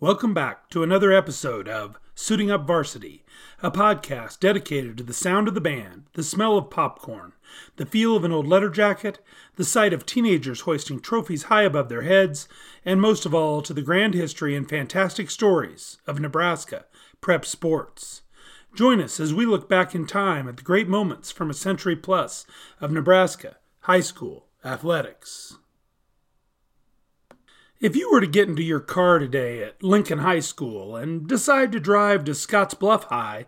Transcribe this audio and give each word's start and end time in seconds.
Welcome 0.00 0.34
back 0.34 0.68
to 0.70 0.82
another 0.82 1.12
episode 1.12 1.68
of 1.68 2.00
Suiting 2.16 2.50
Up 2.50 2.66
Varsity, 2.66 3.24
a 3.62 3.70
podcast 3.70 4.40
dedicated 4.40 4.98
to 4.98 5.04
the 5.04 5.14
sound 5.14 5.46
of 5.46 5.54
the 5.54 5.60
band, 5.60 6.06
the 6.14 6.24
smell 6.24 6.58
of 6.58 6.68
popcorn, 6.68 7.32
the 7.76 7.86
feel 7.86 8.16
of 8.16 8.24
an 8.24 8.32
old 8.32 8.44
letter 8.44 8.68
jacket, 8.68 9.20
the 9.54 9.62
sight 9.62 9.92
of 9.92 10.04
teenagers 10.04 10.62
hoisting 10.62 10.98
trophies 10.98 11.44
high 11.44 11.62
above 11.62 11.88
their 11.88 12.02
heads, 12.02 12.48
and 12.84 13.00
most 13.00 13.24
of 13.24 13.32
all 13.32 13.62
to 13.62 13.72
the 13.72 13.82
grand 13.82 14.14
history 14.14 14.56
and 14.56 14.68
fantastic 14.68 15.30
stories 15.30 15.98
of 16.08 16.18
Nebraska 16.18 16.86
prep 17.20 17.44
sports. 17.44 18.22
Join 18.74 19.00
us 19.00 19.20
as 19.20 19.32
we 19.32 19.46
look 19.46 19.68
back 19.68 19.94
in 19.94 20.08
time 20.08 20.48
at 20.48 20.56
the 20.56 20.64
great 20.64 20.88
moments 20.88 21.30
from 21.30 21.50
a 21.50 21.54
century 21.54 21.94
plus 21.94 22.46
of 22.80 22.90
Nebraska 22.90 23.58
high 23.82 24.00
school 24.00 24.48
athletics. 24.64 25.56
If 27.84 27.94
you 27.94 28.10
were 28.10 28.22
to 28.22 28.26
get 28.26 28.48
into 28.48 28.62
your 28.62 28.80
car 28.80 29.18
today 29.18 29.62
at 29.62 29.82
Lincoln 29.82 30.20
High 30.20 30.40
School 30.40 30.96
and 30.96 31.26
decide 31.26 31.70
to 31.72 31.78
drive 31.78 32.24
to 32.24 32.30
Scottsbluff 32.30 33.04
High, 33.04 33.44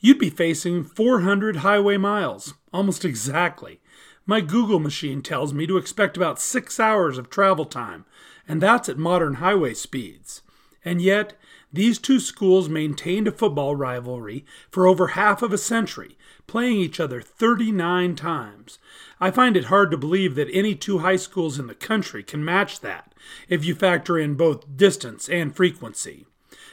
you'd 0.00 0.18
be 0.18 0.30
facing 0.30 0.84
400 0.84 1.56
highway 1.56 1.98
miles, 1.98 2.54
almost 2.72 3.04
exactly. 3.04 3.80
My 4.24 4.40
Google 4.40 4.78
machine 4.78 5.20
tells 5.20 5.52
me 5.52 5.66
to 5.66 5.76
expect 5.76 6.16
about 6.16 6.40
six 6.40 6.80
hours 6.80 7.18
of 7.18 7.28
travel 7.28 7.66
time, 7.66 8.06
and 8.48 8.58
that's 8.58 8.88
at 8.88 8.96
modern 8.96 9.34
highway 9.34 9.74
speeds. 9.74 10.40
And 10.82 11.02
yet, 11.02 11.34
these 11.74 11.98
two 11.98 12.20
schools 12.20 12.68
maintained 12.68 13.26
a 13.26 13.32
football 13.32 13.74
rivalry 13.74 14.44
for 14.70 14.86
over 14.86 15.08
half 15.08 15.42
of 15.42 15.52
a 15.52 15.58
century, 15.58 16.16
playing 16.46 16.76
each 16.76 17.00
other 17.00 17.20
39 17.20 18.14
times. 18.14 18.78
I 19.20 19.32
find 19.32 19.56
it 19.56 19.64
hard 19.64 19.90
to 19.90 19.96
believe 19.96 20.36
that 20.36 20.48
any 20.52 20.74
two 20.74 20.98
high 20.98 21.16
schools 21.16 21.58
in 21.58 21.66
the 21.66 21.74
country 21.74 22.22
can 22.22 22.44
match 22.44 22.80
that, 22.80 23.12
if 23.48 23.64
you 23.64 23.74
factor 23.74 24.16
in 24.16 24.34
both 24.34 24.76
distance 24.76 25.28
and 25.28 25.54
frequency. 25.54 26.26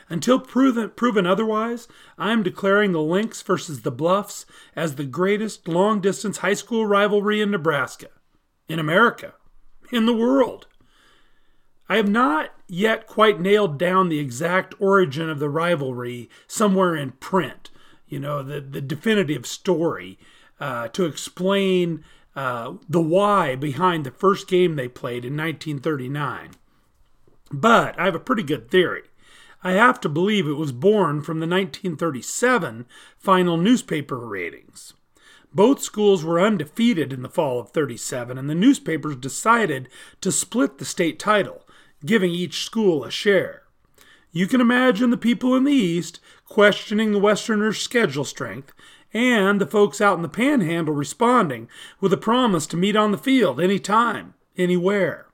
Until 0.08 0.40
proven, 0.40 0.90
proven 0.91 1.26
otherwise, 1.26 1.88
I 2.18 2.32
am 2.32 2.44
declaring 2.44 2.91
the 2.91 3.02
Links 3.02 3.41
versus 3.41 3.82
the 3.82 3.91
Bluffs 3.91 4.46
as 4.76 4.96
the 4.96 5.05
greatest 5.05 5.68
long 5.68 6.02
distance 6.02 6.40
high 6.40 6.54
school 6.54 6.85
rivalry 6.85 7.41
in 7.41 7.49
Nebraska, 7.49 8.10
in 8.68 8.77
America, 8.77 9.34
in 9.91 10.05
the 10.05 10.13
world. 10.13 10.68
I 11.92 11.98
have 11.98 12.08
not 12.08 12.54
yet 12.70 13.06
quite 13.06 13.42
nailed 13.42 13.78
down 13.78 14.08
the 14.08 14.20
exact 14.20 14.74
origin 14.80 15.30
of 15.30 15.40
the 15.40 15.50
rivalry 15.50 16.30
somewhere 16.48 16.96
in 16.96 17.12
print, 17.12 17.70
you 18.08 18.18
know, 18.18 18.42
the, 18.42 18.62
the 18.62 18.80
definitive 18.80 19.46
story 19.46 20.18
uh, 20.58 20.88
to 20.88 21.04
explain 21.04 22.06
uh, 22.34 22.76
the 22.88 23.02
why 23.02 23.58
behind 23.58 24.06
the 24.06 24.12
first 24.12 24.48
game 24.48 24.78
they 24.78 24.88
played 24.88 25.26
in 25.26 25.36
1939. 25.36 26.52
But 27.52 28.00
I 28.00 28.06
have 28.06 28.16
a 28.16 28.22
pretty 28.22 28.44
good 28.44 28.72
theory. 28.72 29.04
I 29.62 29.74
have 29.74 30.00
to 30.00 30.08
believe 30.08 30.48
it 30.48 30.54
was 30.54 30.72
born 30.72 31.22
from 31.22 31.42
the 31.42 31.46
1937 31.46 32.86
final 33.18 33.58
newspaper 33.58 34.18
ratings. 34.18 34.94
Both 35.54 35.82
schools 35.82 36.24
were 36.24 36.40
undefeated 36.40 37.12
in 37.12 37.22
the 37.22 37.28
fall 37.28 37.60
of 37.60 37.72
37, 37.72 38.38
and 38.38 38.50
the 38.50 38.56
newspapers 38.56 39.18
decided 39.18 39.90
to 40.22 40.32
split 40.32 40.78
the 40.78 40.86
state 40.86 41.20
title, 41.20 41.66
giving 42.05 42.32
each 42.32 42.63
school 42.63 43.04
a 43.04 43.12
share. 43.12 43.63
You 44.32 44.48
can 44.48 44.62
imagine 44.62 45.10
the 45.10 45.18
people 45.18 45.55
in 45.55 45.66
the 45.66 45.74
East 45.74 46.20
questioning 46.46 47.12
the 47.12 47.20
Westerners' 47.20 47.82
schedule 47.82 48.26
strength 48.26 48.74
and 49.13 49.60
the 49.60 49.68
folks 49.68 49.99
out 49.99 50.16
in 50.16 50.22
the 50.22 50.29
panhandle 50.29 50.94
responding 50.94 51.68
with 51.99 52.13
a 52.13 52.18
promise 52.18 52.66
to 52.68 52.77
meet 52.77 52.96
on 52.96 53.12
the 53.12 53.18
field 53.18 53.60
anytime, 53.60 54.34
anywhere. 54.57 55.27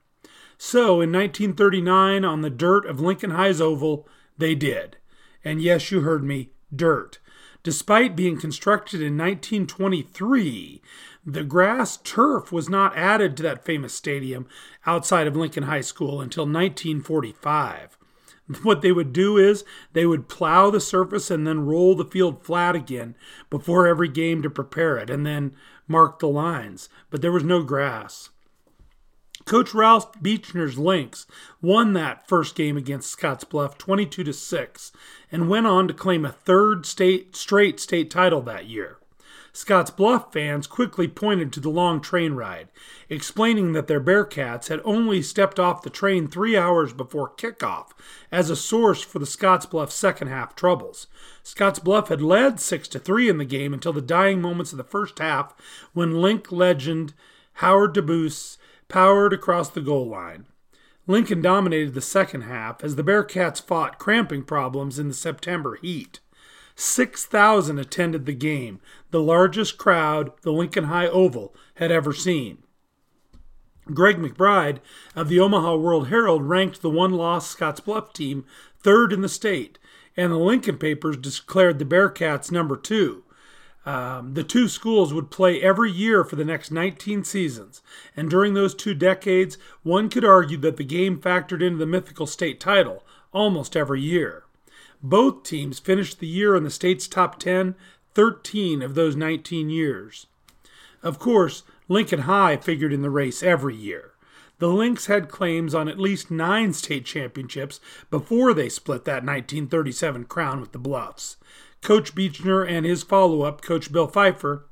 So 0.58 1.02
in 1.02 1.12
1939, 1.12 2.26
on 2.26 2.42
the 2.42 2.50
dirt 2.50 2.86
of 2.88 3.00
Lincoln 3.00 3.32
High's 3.32 3.62
Oval, 3.62 4.08
they 4.38 4.56
did. 4.56 4.98
And 5.44 5.62
yes, 5.62 5.92
you 5.92 6.02
heard 6.02 6.24
me, 6.24 6.50
dirt. 6.76 7.20
Despite 7.62 8.16
being 8.16 8.40
constructed 8.40 9.02
in 9.02 9.18
1923, 9.18 10.82
the 11.30 11.44
grass 11.44 11.98
turf 11.98 12.54
was 12.54 12.70
not 12.70 12.96
added 12.96 13.36
to 13.36 13.44
that 13.44 13.66
famous 13.66 13.94
stadium 13.94 14.48
outside 14.86 15.28
of 15.28 15.36
Lincoln 15.36 15.64
High 15.64 15.82
School 15.82 16.22
until 16.22 16.46
1945. 16.46 17.98
What 18.64 18.82
they 18.82 18.94
would 18.94 19.12
do 19.12 19.36
is 19.36 19.66
they 19.92 20.06
would 20.06 20.30
plow 20.30 20.70
the 20.70 20.80
surface 20.80 21.30
and 21.30 21.46
then 21.46 21.66
roll 21.66 21.96
the 21.96 22.06
field 22.06 22.46
flat 22.46 22.78
again 22.78 23.16
before 23.50 23.86
every 23.86 24.08
game 24.08 24.42
to 24.42 24.50
prepare 24.50 24.98
it 24.98 25.10
and 25.10 25.26
then 25.26 25.54
mark 25.86 26.20
the 26.20 26.30
lines. 26.30 26.88
But 27.10 27.22
there 27.22 27.34
was 27.34 27.44
no 27.44 27.62
grass. 27.62 28.30
Coach 29.44 29.74
Ralph 29.74 30.14
Beechner's 30.22 30.80
Links 30.80 31.28
won 31.62 31.92
that 31.92 32.26
first 32.30 32.56
game 32.56 32.78
against 32.78 33.18
Scottsbluff 33.20 33.78
22 33.78 34.24
to 34.24 34.32
6 34.32 34.92
and 35.30 35.50
went 35.50 35.68
on 35.68 35.90
to 35.90 35.94
claim 35.94 36.24
a 36.24 36.32
third 36.32 36.86
state 36.86 37.36
straight 37.36 37.82
state 37.82 38.10
title 38.10 38.42
that 38.44 38.68
year. 38.68 38.98
Scottsbluff 39.58 40.32
fans 40.32 40.68
quickly 40.68 41.08
pointed 41.08 41.52
to 41.52 41.60
the 41.60 41.68
long 41.68 42.00
train 42.00 42.34
ride, 42.34 42.68
explaining 43.10 43.74
that 43.74 43.88
their 43.88 44.00
Bearcats 44.00 44.68
had 44.68 44.80
only 44.86 45.24
stepped 45.24 45.60
off 45.60 45.82
the 45.82 45.90
train 45.90 46.28
three 46.28 46.56
hours 46.56 46.94
before 46.94 47.32
kickoff 47.32 47.88
as 48.32 48.52
a 48.52 48.56
source 48.56 49.02
for 49.02 49.18
the 49.18 49.26
Scottsbluff 49.26 49.90
second 49.90 50.28
half 50.28 50.56
troubles. 50.56 51.08
Scottsbluff 51.44 52.10
had 52.10 52.22
led 52.22 52.60
6 52.60 52.88
to 52.90 53.00
3 53.00 53.30
in 53.30 53.40
the 53.40 53.46
game 53.46 53.74
until 53.74 53.94
the 53.94 54.00
dying 54.00 54.40
moments 54.44 54.74
of 54.74 54.78
the 54.78 54.84
first 54.84 55.18
half 55.18 55.56
when 55.92 56.22
Link 56.22 56.52
legend 56.52 57.16
Howard 57.54 57.96
DeBoose 57.96 58.58
powered 58.90 59.34
across 59.34 59.70
the 59.70 59.82
goal 59.82 60.08
line. 60.08 60.46
Lincoln 61.08 61.42
dominated 61.42 61.96
the 61.96 62.02
second 62.02 62.42
half 62.42 62.84
as 62.84 62.96
the 62.96 63.04
Bearcats 63.04 63.60
fought 63.60 63.98
cramping 63.98 64.44
problems 64.44 65.00
in 65.00 65.08
the 65.08 65.16
September 65.16 65.80
heat. 65.82 66.20
6,000 66.80 67.80
attended 67.80 68.28
the 68.28 68.34
game, 68.34 68.80
the 69.10 69.22
largest 69.22 69.80
crowd 69.80 70.32
the 70.44 70.54
Lincoln 70.54 70.84
High 70.84 71.08
Oval 71.08 71.56
had 71.76 71.92
ever 71.92 72.14
seen. 72.14 72.60
Greg 73.94 74.18
McBride 74.18 74.78
of 75.16 75.28
the 75.28 75.40
Omaha 75.40 75.76
World 75.78 76.10
Herald 76.10 76.44
ranked 76.44 76.84
the 76.84 76.90
one 76.90 77.14
loss 77.14 77.56
Scottsbluff 77.56 78.14
team 78.14 78.46
third 78.80 79.12
in 79.12 79.22
the 79.22 79.30
state, 79.30 79.80
and 80.16 80.32
the 80.32 80.38
Lincoln 80.38 80.78
papers 80.78 81.18
declared 81.18 81.80
the 81.80 81.86
Bearcats 81.86 82.52
number 82.52 82.78
two. 82.78 83.24
Um, 83.84 84.36
the 84.36 84.44
two 84.44 84.68
schools 84.68 85.14
would 85.14 85.32
play 85.32 85.60
every 85.60 85.92
year 85.92 86.24
for 86.24 86.36
the 86.36 86.46
next 86.46 86.70
19 86.70 87.24
seasons, 87.24 87.82
and 88.16 88.30
during 88.30 88.54
those 88.54 88.76
two 88.76 88.94
decades, 88.94 89.58
one 89.82 90.10
could 90.10 90.26
argue 90.26 90.58
that 90.58 90.78
the 90.78 90.84
game 90.84 91.20
factored 91.20 91.64
into 91.64 91.78
the 91.78 91.88
mythical 91.88 92.28
state 92.28 92.60
title 92.60 93.04
almost 93.32 93.76
every 93.76 94.02
year. 94.02 94.44
Both 95.10 95.44
teams 95.44 95.80
finished 95.80 96.20
the 96.20 96.28
year 96.28 96.54
in 96.58 96.66
the 96.66 96.70
state's 96.70 97.08
top 97.08 97.40
10 97.40 97.76
13 98.14 98.82
of 98.82 98.94
those 98.94 99.16
19 99.16 99.70
years. 99.70 100.28
Of 101.02 101.18
course, 101.18 101.64
Lincoln 101.88 102.22
High 102.22 102.58
figured 102.58 102.92
in 102.92 103.04
the 103.04 103.10
race 103.10 103.42
every 103.42 103.74
year. 103.74 104.12
The 104.60 104.68
Links 104.68 105.06
had 105.06 105.30
claims 105.30 105.74
on 105.74 105.88
at 105.88 105.98
least 105.98 106.30
nine 106.30 106.74
state 106.74 107.06
championships 107.06 107.80
before 108.10 108.54
they 108.54 108.68
split 108.68 109.06
that 109.06 109.24
1937 109.24 110.26
crown 110.26 110.60
with 110.60 110.74
the 110.74 110.78
Bluffs. 110.78 111.38
Coach 111.82 112.14
Beechner 112.14 112.68
and 112.68 112.86
his 112.86 113.02
follow 113.04 113.44
up, 113.44 113.62
Coach 113.62 113.94
Bill 113.94 114.08
Pfeiffer, 114.08 114.66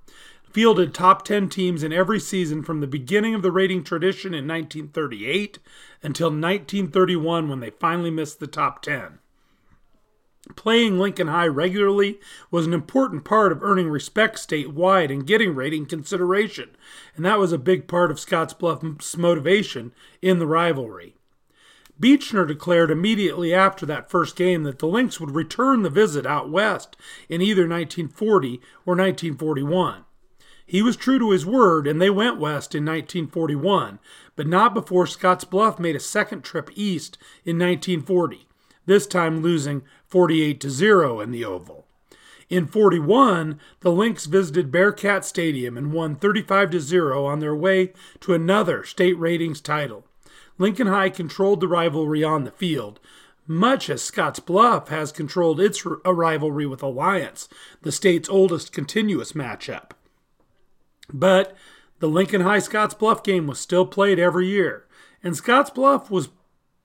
fielded 0.51 0.94
top 0.94 1.24
10 1.24 1.47
teams 1.47 1.81
in 1.81 1.94
every 1.94 2.19
season 2.19 2.62
from 2.62 2.81
the 2.81 2.88
beginning 2.88 3.35
of 3.35 3.41
the 3.41 3.53
rating 3.53 3.85
tradition 3.85 4.34
in 4.34 4.45
1938 4.45 5.59
until 6.03 6.28
1931 6.28 7.47
when 7.47 7.62
they 7.62 7.69
finally 7.69 8.12
missed 8.12 8.41
the 8.41 8.47
top 8.47 8.81
10. 8.81 9.19
Playing 10.56 11.00
Lincoln 11.00 11.28
High 11.28 11.47
regularly 11.47 12.19
was 12.51 12.67
an 12.67 12.73
important 12.73 13.25
part 13.25 13.51
of 13.51 13.63
earning 13.63 13.89
respect 13.89 14.38
statewide 14.38 15.11
and 15.11 15.25
getting 15.25 15.56
rating 15.56 15.88
consideration, 15.88 16.69
and 17.16 17.25
that 17.25 17.39
was 17.39 17.51
a 17.51 17.57
big 17.57 17.88
part 17.88 18.11
of 18.11 18.19
Scottsbluff's 18.19 19.17
motivation 19.17 19.91
in 20.22 20.38
the 20.38 20.45
rivalry. 20.45 21.16
Beechner 22.00 22.47
declared 22.47 22.91
immediately 22.91 23.56
after 23.56 23.88
that 23.88 24.12
first 24.12 24.36
game 24.36 24.63
that 24.63 24.77
the 24.77 24.88
Links 24.88 25.19
would 25.19 25.31
return 25.31 25.81
the 25.81 25.89
visit 25.89 26.27
out 26.27 26.51
west 26.51 26.95
in 27.27 27.42
either 27.42 27.68
1940 27.68 28.62
or 28.86 28.95
1941. 28.95 30.06
He 30.68 30.83
was 30.83 30.95
true 30.95 31.18
to 31.18 31.31
his 31.31 31.45
word, 31.45 31.88
and 31.88 32.00
they 32.00 32.09
went 32.09 32.39
west 32.39 32.75
in 32.75 32.86
1941, 32.86 34.00
but 34.36 34.47
not 34.47 34.75
before 34.75 35.06
Scottsbluff 35.06 35.80
made 35.80 35.95
a 35.95 36.00
second 36.00 36.44
trip 36.44 36.69
east 36.75 37.18
in 37.44 37.57
1940 37.57 38.47
this 38.85 39.07
time 39.07 39.41
losing 39.41 39.83
48 40.07 40.59
to 40.61 40.69
0 40.69 41.19
in 41.19 41.31
the 41.31 41.45
Oval. 41.45 41.85
In 42.49 42.67
41, 42.67 43.59
the 43.79 43.91
Links 43.91 44.25
visited 44.25 44.71
Bearcat 44.71 45.25
Stadium 45.25 45.77
and 45.77 45.91
won 45.91 46.15
35 46.15 46.71
to 46.71 46.79
0 46.79 47.25
on 47.25 47.39
their 47.39 47.55
way 47.55 47.93
to 48.19 48.33
another 48.33 48.83
state 48.83 49.17
ratings 49.17 49.61
title. 49.61 50.05
Lincoln 50.57 50.87
High 50.87 51.09
controlled 51.09 51.59
the 51.59 51.67
rivalry 51.67 52.23
on 52.23 52.43
the 52.43 52.51
field, 52.51 52.99
much 53.47 53.89
as 53.89 54.01
Scottsbluff 54.01 54.87
has 54.87 55.11
controlled 55.11 55.59
its 55.59 55.85
rivalry 55.85 56.65
with 56.65 56.81
Alliance, 56.81 57.49
the 57.81 57.91
state's 57.91 58.29
oldest 58.29 58.71
continuous 58.71 59.33
matchup. 59.33 59.91
But 61.11 61.55
the 61.99 62.07
Lincoln 62.07 62.41
High 62.41 62.59
Scottsbluff 62.59 63.23
game 63.23 63.47
was 63.47 63.59
still 63.59 63.85
played 63.85 64.19
every 64.19 64.47
year, 64.47 64.85
and 65.23 65.33
Scottsbluff 65.33 66.09
was 66.09 66.29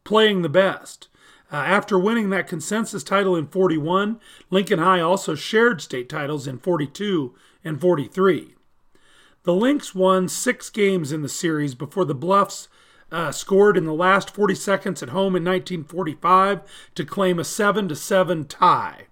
playing 0.05 0.43
the 0.43 0.49
best. 0.49 1.09
Uh, 1.53 1.57
after 1.57 1.99
winning 1.99 2.31
that 2.31 2.47
consensus 2.47 3.03
title 3.03 3.35
in 3.35 3.47
41, 3.47 4.21
Lincoln 4.51 4.79
High 4.79 5.01
also 5.01 5.35
shared 5.35 5.81
state 5.81 6.09
titles 6.09 6.47
in 6.47 6.59
42 6.59 7.35
and 7.65 7.81
43. 7.81 8.55
The 9.43 9.55
Links 9.55 9.95
won 9.95 10.29
six 10.29 10.71
games 10.71 11.11
in 11.11 11.23
the 11.23 11.29
series 11.29 11.75
before 11.75 12.05
the 12.05 12.15
Bluffs 12.15 12.69
uh, 13.11 13.33
scored 13.33 13.77
in 13.77 13.85
the 13.85 13.93
last 13.93 14.31
40 14.31 14.55
seconds 14.55 15.03
at 15.03 15.09
home 15.09 15.35
in 15.35 15.45
1945 15.45 16.61
to 16.95 17.05
claim 17.05 17.39
a 17.39 17.45
7 17.45 17.93
7 17.95 18.45
tie. 18.45 19.07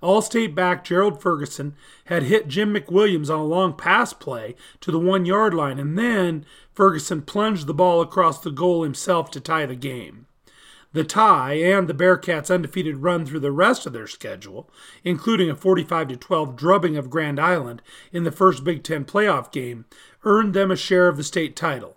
All-State 0.00 0.54
back 0.54 0.84
Gerald 0.84 1.20
Ferguson 1.20 1.76
had 2.06 2.24
hit 2.24 2.48
Jim 2.48 2.74
McWilliams 2.74 3.30
on 3.30 3.38
a 3.38 3.44
long 3.44 3.74
pass 3.74 4.12
play 4.12 4.56
to 4.80 4.90
the 4.90 4.98
one 4.98 5.24
yard 5.26 5.54
line, 5.54 5.78
and 5.78 5.96
then 5.96 6.44
Ferguson 6.72 7.22
plunged 7.22 7.66
the 7.66 7.74
ball 7.74 8.00
across 8.00 8.40
the 8.40 8.50
goal 8.50 8.82
himself 8.82 9.30
to 9.32 9.40
tie 9.40 9.66
the 9.66 9.76
game. 9.76 10.26
The 10.92 11.04
tie 11.04 11.54
and 11.54 11.88
the 11.88 11.94
Bearcats' 11.94 12.52
undefeated 12.52 12.98
run 12.98 13.24
through 13.24 13.40
the 13.40 13.52
rest 13.52 13.86
of 13.86 13.94
their 13.94 14.06
schedule, 14.06 14.68
including 15.04 15.48
a 15.48 15.56
45 15.56 16.20
12 16.20 16.56
drubbing 16.56 16.96
of 16.98 17.08
Grand 17.08 17.40
Island 17.40 17.80
in 18.12 18.24
the 18.24 18.32
first 18.32 18.62
Big 18.62 18.82
Ten 18.82 19.04
playoff 19.04 19.50
game, 19.50 19.86
earned 20.24 20.52
them 20.52 20.70
a 20.70 20.76
share 20.76 21.08
of 21.08 21.16
the 21.16 21.24
state 21.24 21.56
title. 21.56 21.96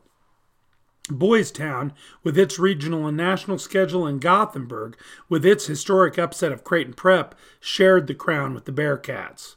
Boys 1.09 1.51
Town, 1.51 1.93
with 2.23 2.37
its 2.37 2.57
regional 2.57 3.05
and 3.05 3.17
national 3.17 3.59
schedule, 3.59 4.07
and 4.07 4.21
Gothenburg, 4.21 4.97
with 5.29 5.45
its 5.45 5.67
historic 5.67 6.17
upset 6.17 6.51
of 6.51 6.63
Creighton 6.63 6.93
Prep, 6.93 7.35
shared 7.59 8.07
the 8.07 8.15
crown 8.15 8.53
with 8.53 8.65
the 8.65 8.71
Bearcats. 8.71 9.55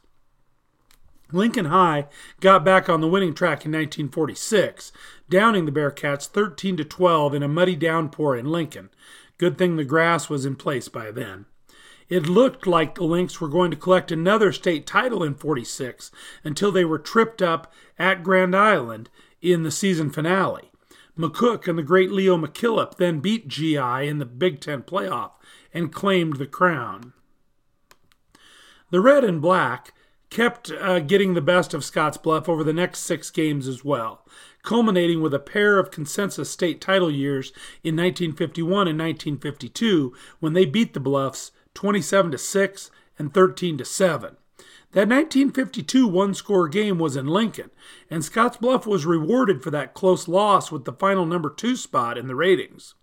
Lincoln 1.31 1.67
High 1.67 2.07
got 2.41 2.65
back 2.65 2.89
on 2.89 3.01
the 3.01 3.09
winning 3.09 3.35
track 3.35 3.65
in 3.65 3.73
1946, 3.73 4.93
downing 5.29 5.65
the 5.67 5.73
Bearcats 5.73 6.27
13 6.27 6.77
to 6.79 6.85
12 6.85 7.35
in 7.35 7.43
a 7.43 7.49
muddy 7.49 7.77
downpour 7.77 8.37
in 8.37 8.47
Lincoln. 8.47 8.91
Good 9.39 9.57
thing 9.57 9.77
the 9.77 9.85
grass 9.85 10.29
was 10.29 10.45
in 10.45 10.57
place 10.57 10.89
by 10.89 11.11
then. 11.11 11.47
It 12.09 12.27
looked 12.27 12.67
like 12.67 12.95
the 12.95 13.05
Links 13.05 13.41
were 13.41 13.49
going 13.49 13.71
to 13.71 13.77
collect 13.77 14.11
another 14.11 14.53
state 14.53 14.87
title 14.87 15.23
in 15.23 15.35
46 15.35 16.11
until 16.43 16.73
they 16.73 16.85
were 16.85 16.99
tripped 16.99 17.43
up 17.43 17.73
at 17.99 18.23
Grand 18.23 18.57
Island 18.57 19.11
in 19.41 19.63
the 19.63 19.71
season 19.71 20.11
finale. 20.11 20.71
McCook 21.19 21.69
and 21.69 21.79
the 21.79 21.83
great 21.83 22.11
Leo 22.11 22.37
McKillop 22.37 22.97
then 22.97 23.21
beat 23.21 23.49
GI 23.49 24.09
in 24.09 24.19
the 24.19 24.25
Big 24.25 24.61
Ten 24.61 24.83
playoff 24.83 25.33
and 25.75 25.93
claimed 25.93 26.37
the 26.37 26.47
crown. 26.47 27.13
The 28.91 29.01
red 29.01 29.25
and 29.25 29.43
black 29.43 29.93
kept 30.31 30.71
uh, 30.71 31.01
getting 31.01 31.35
the 31.35 31.41
best 31.41 31.75
of 31.75 31.83
Scottsbluff 31.83 32.49
over 32.49 32.63
the 32.63 32.73
next 32.73 33.01
six 33.01 33.31
games 33.31 33.67
as 33.67 33.85
well, 33.85 34.25
culminating 34.63 35.21
with 35.21 35.35
a 35.35 35.39
pair 35.39 35.79
of 35.79 35.91
consensus 35.91 36.51
state 36.51 36.81
title 36.81 37.11
years 37.11 37.51
in 37.83 37.97
1951 37.97 38.89
and 38.89 38.99
1952 38.99 40.13
when 40.41 40.53
they 40.53 40.65
beat 40.65 40.95
the 40.95 41.01
Bluffs 41.01 41.53
27 41.75 42.33
to 42.33 42.39
6 42.39 42.91
and 43.19 43.33
13 43.33 43.79
to 43.79 43.85
7. 43.85 44.37
That 44.93 45.09
1952 45.09 46.07
one 46.07 46.33
score 46.33 46.67
game 46.67 46.99
was 46.99 47.15
in 47.15 47.27
Lincoln, 47.27 47.71
and 48.11 48.23
Scottsbluff 48.23 48.87
was 48.87 49.05
rewarded 49.05 49.63
for 49.63 49.71
that 49.71 49.93
close 49.93 50.27
loss 50.27 50.73
with 50.73 50.87
the 50.87 50.93
final 50.95 51.27
number 51.27 51.51
two 51.51 51.77
spot 51.77 52.17
in 52.17 52.27
the 52.27 52.35
ratings. 52.35 52.95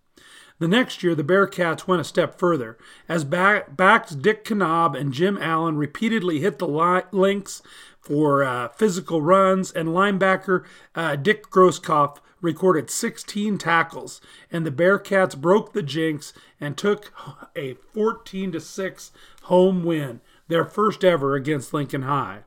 The 0.57 0.67
next 0.67 1.03
year, 1.03 1.15
the 1.15 1.23
Bearcats 1.23 1.85
went 1.85 2.01
a 2.01 2.05
step 2.05 2.39
further, 2.39 2.77
as 3.09 3.23
back, 3.25 3.75
backs 3.75 4.15
Dick 4.15 4.49
Knob 4.49 4.95
and 4.95 5.11
Jim 5.11 5.37
Allen 5.39 5.77
repeatedly 5.77 6.39
hit 6.39 6.59
the 6.59 6.67
li- 6.67 7.03
Links 7.11 7.61
for 8.05 8.43
uh, 8.43 8.69
physical 8.69 9.21
runs, 9.21 9.71
and 9.71 9.89
linebacker 9.89 10.63
uh, 10.93 11.15
Dick 11.15 11.49
Grosskopf 11.49 12.19
recorded 12.39 12.89
16 12.89 13.57
tackles, 13.57 14.21
and 14.51 14.65
the 14.65 14.71
Bearcats 14.71 15.35
broke 15.35 15.73
the 15.73 15.81
jinx 15.81 16.31
and 16.59 16.77
took 16.77 17.11
a 17.55 17.73
14 17.73 18.51
to 18.51 18.61
6 18.61 19.11
home 19.43 19.83
win 19.83 20.21
their 20.47 20.63
first 20.63 21.03
ever 21.03 21.35
against 21.35 21.73
Lincoln 21.73 22.03
High. 22.03 22.43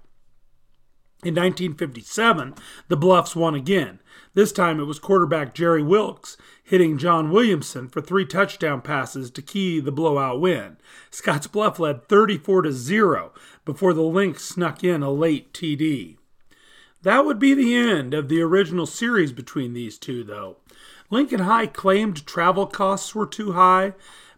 In 1.24 1.34
1957, 1.34 2.54
the 2.86 2.96
Bluffs 2.96 3.34
won 3.34 3.56
again. 3.56 3.98
This 4.34 4.52
time 4.52 4.78
it 4.78 4.84
was 4.84 5.00
quarterback 5.00 5.52
Jerry 5.52 5.82
Wilkes 5.82 6.36
hitting 6.68 6.98
John 6.98 7.30
Williamson 7.30 7.88
for 7.88 8.02
three 8.02 8.26
touchdown 8.26 8.82
passes 8.82 9.30
to 9.30 9.40
key 9.40 9.80
the 9.80 9.90
blowout 9.90 10.38
win. 10.38 10.76
Scottsbluff 11.10 11.78
led 11.78 12.06
34 12.08 12.62
to 12.62 12.72
0 12.72 13.32
before 13.64 13.94
the 13.94 14.02
Links 14.02 14.44
snuck 14.44 14.84
in 14.84 15.02
a 15.02 15.10
late 15.10 15.54
TD. 15.54 16.18
That 17.00 17.24
would 17.24 17.38
be 17.38 17.54
the 17.54 17.74
end 17.74 18.12
of 18.12 18.28
the 18.28 18.42
original 18.42 18.84
series 18.84 19.32
between 19.32 19.72
these 19.72 19.96
two, 19.96 20.22
though. 20.22 20.58
Lincoln 21.08 21.40
High 21.40 21.68
claimed 21.68 22.26
travel 22.26 22.66
costs 22.66 23.14
were 23.14 23.26
too 23.26 23.52
high, 23.52 23.94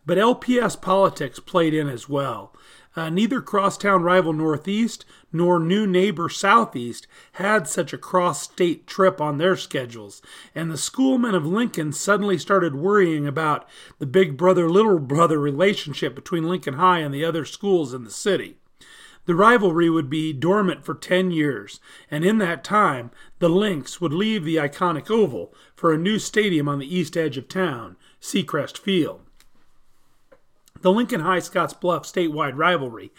but 0.07 0.17
LPS 0.17 0.81
politics 0.81 1.41
played 1.41 1.75
in 1.75 1.89
as 1.89 2.09
well. 2.09 2.55
Uh, 2.97 3.09
neither 3.09 3.41
crosstown 3.41 4.03
rival 4.03 4.33
Northeast 4.33 5.05
nor 5.33 5.61
new 5.61 5.87
neighbor 5.87 6.29
Southeast 6.29 7.07
had 7.33 7.69
such 7.69 7.93
a 7.93 7.99
cross 7.99 8.43
state 8.43 8.87
trip 8.87 9.21
on 9.21 9.39
their 9.39 9.57
schedules, 9.57 10.21
and 10.57 10.71
the 10.71 10.77
schoolmen 10.77 11.35
of 11.35 11.47
Lincoln 11.47 11.93
suddenly 11.93 12.37
started 12.37 12.75
worrying 12.75 13.29
about 13.29 13.69
the 14.01 14.07
big 14.07 14.37
brother 14.37 14.69
little 14.69 14.99
brother 14.99 15.39
relationship 15.39 16.17
between 16.17 16.49
Lincoln 16.49 16.75
High 16.75 16.99
and 16.99 17.15
the 17.15 17.25
other 17.25 17.45
schools 17.45 17.95
in 17.95 18.03
the 18.03 18.11
city. 18.11 18.57
The 19.27 19.37
rivalry 19.37 19.89
would 19.89 20.11
be 20.11 20.33
dormant 20.33 20.85
for 20.85 20.95
10 20.95 21.31
years, 21.31 21.79
and 22.11 22.25
in 22.25 22.39
that 22.39 22.65
time, 22.65 23.13
the 23.39 23.49
Links 23.49 24.01
would 24.01 24.13
leave 24.13 24.45
the 24.45 24.57
iconic 24.57 25.09
Oval 25.11 25.55
for 25.77 25.93
a 25.93 25.99
new 25.99 26.19
stadium 26.19 26.69
on 26.69 26.81
the 26.81 26.93
east 26.93 27.17
edge 27.17 27.37
of 27.37 27.47
town, 27.47 27.97
Seacrest 28.21 28.79
Field. 28.79 29.21
The 30.83 30.93
Lincoln 30.93 31.21
High 31.21 31.41
Scotts 31.41 31.75
Bluff 31.75 32.05
statewide 32.05 32.57
rivalry 32.57 33.13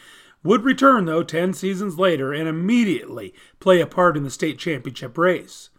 would 0.44 0.64
return, 0.64 1.06
though, 1.06 1.24
10 1.24 1.54
seasons 1.54 2.00
later 2.00 2.34
and 2.34 2.48
immediately 2.48 3.34
play 3.60 3.80
a 3.80 3.88
part 3.88 4.18
in 4.18 4.24
the 4.24 4.32
state 4.32 4.58
championship 4.58 5.18
race. 5.18 5.70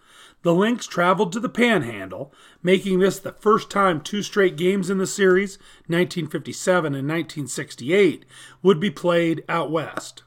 The 0.42 0.54
Links 0.54 0.86
traveled 0.86 1.32
to 1.32 1.40
the 1.40 1.48
Panhandle, 1.48 2.32
making 2.62 2.98
this 2.98 3.18
the 3.18 3.32
first 3.32 3.70
time 3.70 4.00
two 4.00 4.22
straight 4.22 4.56
games 4.56 4.90
in 4.90 4.98
the 4.98 5.06
series, 5.06 5.56
1957 5.86 6.94
and 6.94 7.08
1968, 7.08 8.24
would 8.62 8.80
be 8.80 8.90
played 8.90 9.44
out 9.48 9.70
west. 9.70 10.22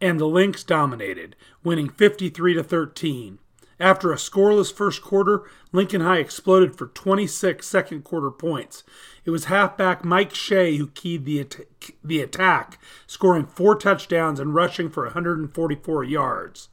And 0.00 0.18
the 0.18 0.26
Links 0.26 0.62
dominated, 0.62 1.36
winning 1.62 1.88
53 1.88 2.54
to 2.54 2.62
13. 2.62 3.38
After 3.80 4.12
a 4.12 4.16
scoreless 4.16 4.70
first 4.70 5.00
quarter, 5.00 5.44
Lincoln 5.72 6.02
High 6.02 6.18
exploded 6.18 6.76
for 6.76 6.88
26 6.88 7.66
second 7.66 8.04
quarter 8.04 8.30
points. 8.30 8.84
It 9.24 9.30
was 9.30 9.46
halfback 9.46 10.04
Mike 10.04 10.34
Shea 10.34 10.76
who 10.76 10.88
keyed 10.88 11.24
the, 11.24 11.40
at- 11.40 11.56
the 12.04 12.20
attack, 12.20 12.78
scoring 13.06 13.46
four 13.46 13.74
touchdowns 13.74 14.38
and 14.38 14.54
rushing 14.54 14.90
for 14.90 15.04
144 15.04 16.04
yards. 16.04 16.68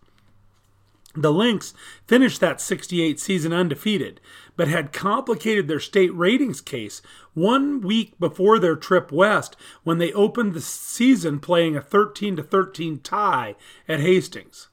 The 1.16 1.32
Links 1.32 1.74
finished 2.06 2.42
that 2.42 2.60
68 2.60 3.20
season 3.22 3.54
undefeated, 3.54 4.20
but 4.58 4.68
had 4.68 4.92
complicated 4.92 5.68
their 5.68 5.80
state 5.80 6.14
ratings 6.14 6.60
case 6.60 7.02
one 7.34 7.80
week 7.80 8.20
before 8.20 8.60
their 8.60 8.76
trip 8.76 9.14
west 9.14 9.56
when 9.84 9.98
they 9.98 10.12
opened 10.12 10.54
the 10.54 10.62
season 10.62 11.40
playing 11.40 11.78
a 11.78 11.82
13 11.82 12.36
13 12.36 13.00
tie 13.00 13.56
at 13.88 14.02
Hastings. 14.02 14.68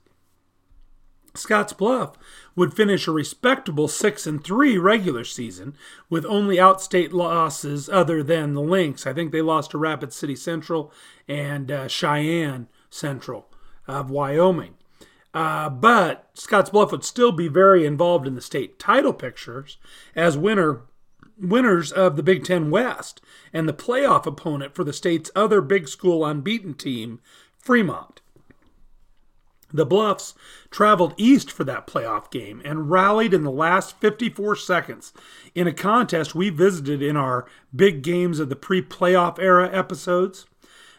Scotts 1.37 1.73
Bluff 1.73 2.17
would 2.55 2.75
finish 2.75 3.09
a 3.09 3.13
respectable 3.13 3.89
6 3.89 4.27
and 4.27 4.45
3 4.45 4.79
regular 4.79 5.25
season 5.25 5.77
with 6.09 6.25
only 6.27 6.57
outstate 6.57 7.13
losses 7.13 7.89
other 7.89 8.23
than 8.23 8.55
the 8.55 8.63
Links. 8.63 9.05
I 9.05 9.13
think 9.13 9.33
they 9.33 9.43
lost 9.43 9.73
to 9.73 9.79
Rapid 9.79 10.13
City 10.13 10.37
Central 10.37 10.93
and 11.27 11.73
uh, 11.73 11.89
Cheyenne 11.89 12.69
Central 12.89 13.49
of 13.89 14.11
Wyoming. 14.11 14.75
Uh, 15.35 15.69
but 15.69 16.31
Scotts 16.35 16.71
Bluff 16.71 16.93
would 16.93 17.03
still 17.03 17.33
be 17.33 17.49
very 17.49 17.85
involved 17.85 18.29
in 18.29 18.37
the 18.37 18.41
state 18.41 18.79
title 18.79 19.13
pictures 19.13 19.79
as 20.15 20.39
winner 20.39 20.83
winners 21.37 21.91
of 21.91 22.15
the 22.15 22.23
Big 22.23 22.45
Ten 22.45 22.71
West 22.71 23.21
and 23.53 23.69
the 23.69 23.73
playoff 23.73 24.25
opponent 24.25 24.73
for 24.77 24.85
the 24.85 24.93
state's 24.93 25.33
other 25.35 25.61
big 25.61 25.89
school 25.89 26.25
unbeaten 26.25 26.75
team, 26.75 27.21
Fremont. 27.59 28.14
The 29.75 29.85
Bluffs 29.85 30.35
traveled 30.71 31.15
east 31.17 31.51
for 31.51 31.65
that 31.65 31.89
playoff 31.89 32.31
game 32.31 32.63
and 32.65 32.93
rallied 32.93 33.35
in 33.35 33.43
the 33.43 33.51
last 33.51 33.99
54 33.99 34.55
seconds 34.55 35.13
in 35.53 35.67
a 35.67 35.73
contest 35.73 36.33
we 36.33 36.49
visited 36.49 37.03
in 37.03 37.17
our 37.17 37.45
big 37.75 38.03
games 38.03 38.39
of 38.39 38.51
the 38.51 38.57
pre 38.57 38.83
playoff 38.83 39.37
era 39.41 39.69
episodes. 39.77 40.47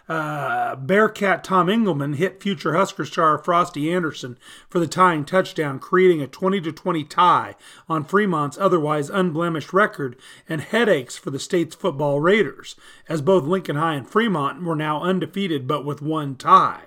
Uh, 0.09 0.75
Bearcat 0.75 1.41
Tom 1.41 1.69
Engelman 1.69 2.15
hit 2.15 2.43
future 2.43 2.75
Husker 2.75 3.05
star 3.05 3.37
Frosty 3.37 3.93
Anderson 3.93 4.37
for 4.69 4.79
the 4.79 4.87
tying 4.87 5.23
touchdown, 5.23 5.79
creating 5.79 6.21
a 6.21 6.27
20 6.27 6.59
20 6.59 7.03
tie 7.05 7.55
on 7.87 8.03
Fremont's 8.03 8.57
otherwise 8.57 9.09
unblemished 9.09 9.71
record 9.71 10.17
and 10.49 10.59
headaches 10.59 11.15
for 11.17 11.31
the 11.31 11.39
state's 11.39 11.77
football 11.77 12.19
Raiders, 12.19 12.75
as 13.07 13.21
both 13.21 13.45
Lincoln 13.45 13.77
High 13.77 13.95
and 13.95 14.07
Fremont 14.07 14.61
were 14.63 14.75
now 14.75 15.01
undefeated 15.01 15.65
but 15.65 15.85
with 15.85 16.01
one 16.01 16.35
tie. 16.35 16.83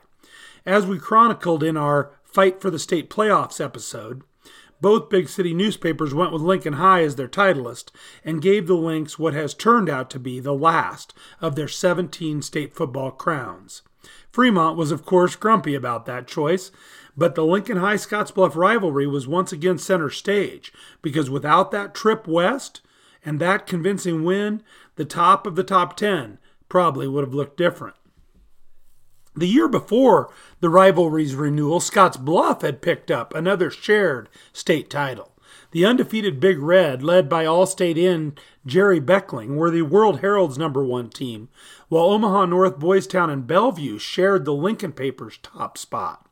As 0.69 0.85
we 0.85 0.99
chronicled 0.99 1.63
in 1.63 1.79
our 1.79 2.11
Fight 2.23 2.61
for 2.61 2.69
the 2.69 2.79
State 2.79 3.09
Playoffs 3.09 3.59
episode, 3.59 4.23
Both 4.83 5.09
big 5.09 5.31
city 5.31 5.55
newspapers 5.55 6.13
went 6.13 6.31
with 6.31 6.43
Lincoln 6.43 6.75
High 6.75 7.05
as 7.05 7.17
their 7.17 7.27
titleist 7.27 7.91
and 8.23 8.43
gave 8.43 8.67
the 8.67 8.75
Links 8.75 9.19
what 9.19 9.33
has 9.33 9.55
turned 9.55 9.89
out 9.89 10.11
to 10.11 10.19
be 10.19 10.41
the 10.41 10.53
last 10.53 11.15
of 11.41 11.57
their 11.57 11.69
17 11.69 12.43
state 12.43 12.75
football 12.75 13.11
crowns. 13.11 13.81
Fremont 14.31 14.77
was, 14.77 14.91
of 14.91 15.07
course, 15.07 15.37
grumpy 15.37 15.75
about 15.75 16.05
that 16.05 16.27
choice, 16.27 16.71
but 17.17 17.35
the 17.35 17.47
Lincoln 17.47 17.79
High 17.79 17.97
Scottsbluff 17.97 18.55
rivalry 18.55 19.07
was 19.07 19.27
once 19.27 19.55
again 19.55 19.79
center 19.79 20.11
stage 20.11 20.71
because 21.01 21.31
without 21.31 21.71
that 21.71 21.95
trip 21.95 22.29
west 22.29 22.83
and 23.25 23.41
that 23.41 23.67
convincing 23.67 24.23
win, 24.23 24.63
the 24.97 25.07
top 25.07 25.47
of 25.47 25.57
the 25.57 25.65
top 25.65 25.97
10 25.97 26.37
probably 26.69 27.09
would 27.09 27.25
have 27.25 27.33
looked 27.33 27.57
different. 27.57 27.95
The 29.39 29.47
year 29.47 29.69
before 29.69 30.33
the 30.59 30.69
rivalry's 30.69 31.37
renewal, 31.37 31.79
Scottsbluff 31.79 32.63
had 32.63 32.83
picked 32.83 33.09
up 33.09 33.33
another 33.33 33.71
shared 33.71 34.29
state 34.53 34.91
title. 34.91 35.31
The 35.71 35.85
undefeated 35.85 36.41
Big 36.41 36.59
Red, 36.59 37.05
led 37.05 37.29
by 37.29 37.47
All-State 37.47 37.97
in 37.97 38.35
Jerry 38.67 39.01
Beckling, 39.01 39.55
were 39.55 39.71
the 39.71 39.83
World 39.83 40.23
Herald's 40.23 40.59
number 40.59 40.85
one 40.85 41.09
team, 41.09 41.51
while 41.89 42.07
Omaha 42.07 42.47
North, 42.47 42.81
Boys 42.81 43.07
Town, 43.07 43.31
and 43.31 43.47
Bellevue 43.47 43.99
shared 43.99 44.45
the 44.45 44.55
Lincoln 44.55 44.91
paper's 44.91 45.39
top 45.39 45.79
spot. 45.79 46.27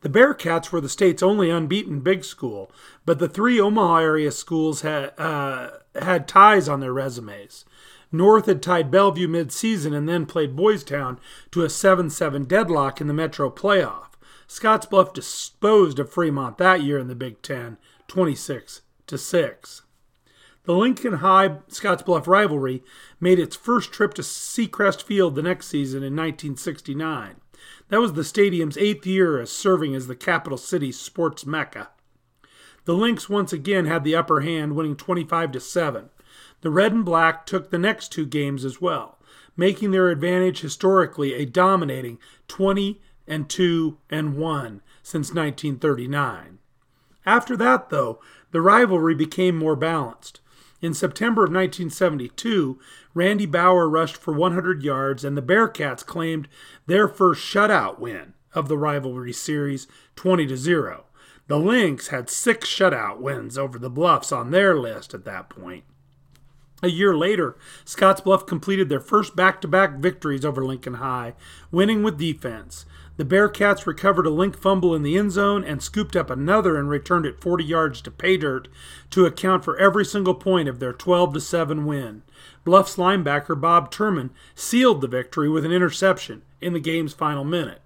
The 0.00 0.08
Bearcats 0.08 0.72
were 0.72 0.80
the 0.80 0.88
state's 0.88 1.22
only 1.22 1.50
unbeaten 1.50 2.00
big 2.00 2.24
school, 2.24 2.72
but 3.06 3.20
the 3.20 3.28
three 3.28 3.60
Omaha 3.60 3.98
area 3.98 4.32
schools 4.32 4.80
had, 4.80 5.12
uh, 5.16 5.70
had 5.94 6.26
ties 6.26 6.68
on 6.68 6.80
their 6.80 6.92
resumes. 6.92 7.64
North 8.10 8.46
had 8.46 8.62
tied 8.62 8.90
Bellevue 8.90 9.28
mid-season 9.28 9.92
and 9.92 10.08
then 10.08 10.24
played 10.24 10.56
Boys 10.56 10.82
Town 10.82 11.18
to 11.50 11.62
a 11.62 11.68
7-7 11.68 12.48
deadlock 12.48 13.00
in 13.00 13.06
the 13.06 13.14
Metro 13.14 13.50
playoff. 13.50 14.08
Scottsbluff 14.48 15.12
disposed 15.12 15.98
of 15.98 16.10
Fremont 16.10 16.56
that 16.56 16.82
year 16.82 16.98
in 16.98 17.08
the 17.08 17.14
Big 17.14 17.42
Ten, 17.42 17.76
26 18.06 18.80
to 19.06 19.18
6. 19.18 19.82
The 20.64 20.74
Lincoln 20.74 21.14
High 21.14 21.48
Scottsbluff 21.68 22.26
rivalry 22.26 22.82
made 23.20 23.38
its 23.38 23.56
first 23.56 23.92
trip 23.92 24.14
to 24.14 24.22
Seacrest 24.22 25.02
Field 25.02 25.34
the 25.34 25.42
next 25.42 25.68
season 25.68 25.98
in 25.98 26.14
1969. 26.14 27.36
That 27.88 28.00
was 28.00 28.14
the 28.14 28.24
stadium's 28.24 28.76
eighth 28.76 29.06
year 29.06 29.40
as 29.40 29.50
serving 29.50 29.94
as 29.94 30.06
the 30.06 30.16
capital 30.16 30.58
city's 30.58 30.98
sports 30.98 31.46
mecca. 31.46 31.88
The 32.84 32.94
Links 32.94 33.28
once 33.28 33.52
again 33.52 33.86
had 33.86 34.04
the 34.04 34.14
upper 34.14 34.40
hand, 34.40 34.76
winning 34.76 34.96
25 34.96 35.52
to 35.52 35.60
7. 35.60 36.10
The 36.60 36.70
red 36.70 36.92
and 36.92 37.04
black 37.04 37.46
took 37.46 37.70
the 37.70 37.78
next 37.78 38.10
two 38.10 38.26
games 38.26 38.64
as 38.64 38.80
well, 38.80 39.18
making 39.56 39.90
their 39.90 40.08
advantage 40.08 40.60
historically 40.60 41.34
a 41.34 41.44
dominating 41.44 42.18
20 42.48 43.00
and 43.26 43.48
2 43.48 43.98
and 44.10 44.36
1 44.36 44.82
since 45.02 45.28
1939. 45.28 46.58
After 47.24 47.56
that, 47.56 47.90
though, 47.90 48.20
the 48.50 48.60
rivalry 48.60 49.14
became 49.14 49.56
more 49.56 49.76
balanced. 49.76 50.40
In 50.80 50.94
September 50.94 51.42
of 51.42 51.50
1972, 51.50 52.78
Randy 53.12 53.46
Bauer 53.46 53.88
rushed 53.88 54.16
for 54.16 54.32
100 54.32 54.82
yards, 54.82 55.24
and 55.24 55.36
the 55.36 55.42
Bearcats 55.42 56.06
claimed 56.06 56.48
their 56.86 57.08
first 57.08 57.42
shutout 57.42 57.98
win 57.98 58.34
of 58.54 58.68
the 58.68 58.78
rivalry 58.78 59.32
series, 59.32 59.86
20 60.16 60.46
to 60.46 60.56
0. 60.56 61.04
The 61.48 61.58
Links 61.58 62.08
had 62.08 62.30
six 62.30 62.68
shutout 62.68 63.18
wins 63.18 63.58
over 63.58 63.78
the 63.78 63.90
Bluffs 63.90 64.32
on 64.32 64.50
their 64.50 64.78
list 64.78 65.14
at 65.14 65.24
that 65.24 65.48
point. 65.48 65.84
A 66.80 66.88
year 66.88 67.16
later, 67.16 67.56
Scottsbluff 67.84 68.46
completed 68.46 68.88
their 68.88 69.00
first 69.00 69.34
back 69.34 69.60
to 69.62 69.68
back 69.68 69.96
victories 69.98 70.44
over 70.44 70.64
Lincoln 70.64 70.94
High, 70.94 71.34
winning 71.72 72.04
with 72.04 72.18
defense. 72.18 72.86
The 73.16 73.24
Bearcats 73.24 73.84
recovered 73.84 74.26
a 74.26 74.30
link 74.30 74.56
fumble 74.56 74.94
in 74.94 75.02
the 75.02 75.18
end 75.18 75.32
zone 75.32 75.64
and 75.64 75.82
scooped 75.82 76.14
up 76.14 76.30
another 76.30 76.76
and 76.76 76.88
returned 76.88 77.26
it 77.26 77.40
40 77.40 77.64
yards 77.64 78.00
to 78.02 78.12
pay 78.12 78.36
dirt 78.36 78.68
to 79.10 79.26
account 79.26 79.64
for 79.64 79.76
every 79.76 80.04
single 80.04 80.34
point 80.34 80.68
of 80.68 80.78
their 80.78 80.92
12 80.92 81.42
7 81.42 81.84
win. 81.84 82.22
Bluffs 82.64 82.94
linebacker 82.94 83.60
Bob 83.60 83.90
Turman 83.90 84.30
sealed 84.54 85.00
the 85.00 85.08
victory 85.08 85.48
with 85.48 85.64
an 85.64 85.72
interception 85.72 86.42
in 86.60 86.74
the 86.74 86.80
game's 86.80 87.12
final 87.12 87.42
minute. 87.42 87.82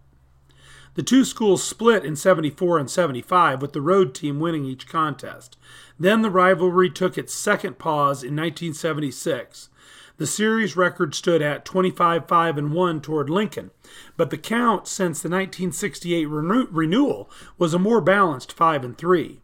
The 0.94 1.02
two 1.02 1.24
schools 1.24 1.64
split 1.64 2.04
in 2.04 2.16
74 2.16 2.78
and 2.78 2.90
75, 2.90 3.62
with 3.62 3.72
the 3.72 3.80
road 3.80 4.14
team 4.14 4.40
winning 4.40 4.66
each 4.66 4.86
contest. 4.86 5.56
Then 5.98 6.20
the 6.20 6.30
rivalry 6.30 6.90
took 6.90 7.16
its 7.16 7.32
second 7.32 7.78
pause 7.78 8.22
in 8.22 8.36
1976. 8.36 9.70
The 10.18 10.26
series 10.26 10.76
record 10.76 11.14
stood 11.14 11.40
at 11.40 11.64
25 11.64 12.28
5 12.28 12.58
and 12.58 12.72
1 12.74 13.00
toward 13.00 13.30
Lincoln, 13.30 13.70
but 14.18 14.28
the 14.28 14.36
count 14.36 14.86
since 14.86 15.22
the 15.22 15.30
1968 15.30 16.26
renew- 16.26 16.68
renewal 16.70 17.30
was 17.56 17.72
a 17.72 17.78
more 17.78 18.02
balanced 18.02 18.52
5 18.52 18.84
and 18.84 18.98
3. 18.98 19.40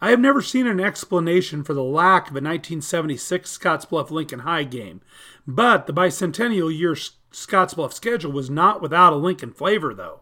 I 0.00 0.10
have 0.10 0.18
never 0.18 0.42
seen 0.42 0.66
an 0.66 0.80
explanation 0.80 1.62
for 1.62 1.74
the 1.74 1.84
lack 1.84 2.24
of 2.24 2.34
a 2.34 2.42
1976 2.42 3.56
Scottsbluff 3.56 4.10
Lincoln 4.10 4.40
High 4.40 4.64
game, 4.64 5.00
but 5.46 5.86
the 5.86 5.92
bicentennial 5.92 6.76
year 6.76 6.94
Scottsbluff 6.94 7.92
schedule 7.92 8.32
was 8.32 8.50
not 8.50 8.82
without 8.82 9.12
a 9.12 9.16
Lincoln 9.16 9.52
flavor, 9.52 9.94
though. 9.94 10.21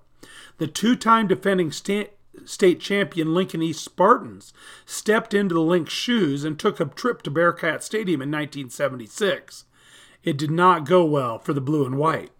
The 0.60 0.66
two 0.66 0.94
time 0.94 1.26
defending 1.26 1.72
sta- 1.72 2.10
state 2.44 2.80
champion 2.80 3.32
Lincoln 3.32 3.62
East 3.62 3.82
Spartans 3.82 4.52
stepped 4.84 5.32
into 5.32 5.54
the 5.54 5.62
Links 5.62 5.94
shoes 5.94 6.44
and 6.44 6.58
took 6.58 6.78
a 6.78 6.84
trip 6.84 7.22
to 7.22 7.30
Bearcat 7.30 7.82
Stadium 7.82 8.20
in 8.20 8.30
1976. 8.30 9.64
It 10.22 10.36
did 10.36 10.50
not 10.50 10.84
go 10.84 11.02
well 11.02 11.38
for 11.38 11.54
the 11.54 11.62
blue 11.62 11.86
and 11.86 11.96
white. 11.96 12.32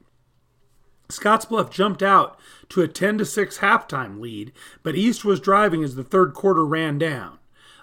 Scottsbluff 1.09 1.71
jumped 1.71 2.03
out 2.03 2.39
to 2.69 2.83
a 2.83 2.89
10 2.89 3.17
to 3.17 3.25
6 3.25 3.59
halftime 3.61 4.21
lead, 4.21 4.53
but 4.83 4.97
East 4.97 5.25
was 5.25 5.41
driving 5.41 5.83
as 5.83 5.95
the 5.95 6.05
third 6.05 6.35
quarter 6.35 6.67
ran 6.67 6.99
down. 6.99 7.39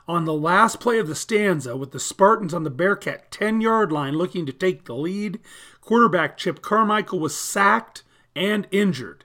On 0.08 0.26
the 0.26 0.36
last 0.36 0.80
play 0.80 1.00
of 1.00 1.08
the 1.08 1.16
stanza, 1.16 1.76
with 1.76 1.94
the 1.94 2.00
Spartans 2.00 2.54
on 2.54 2.64
the 2.64 2.70
Bearcat 2.70 3.32
10 3.32 3.60
yard 3.60 3.92
line 3.92 4.14
looking 4.14 4.46
to 4.46 4.54
take 4.54 4.86
the 4.86 4.94
lead, 4.94 5.40
quarterback 5.82 6.38
Chip 6.38 6.62
Carmichael 6.62 7.18
was 7.18 7.36
sacked 7.36 8.04
and 8.36 8.68
injured. 8.70 9.24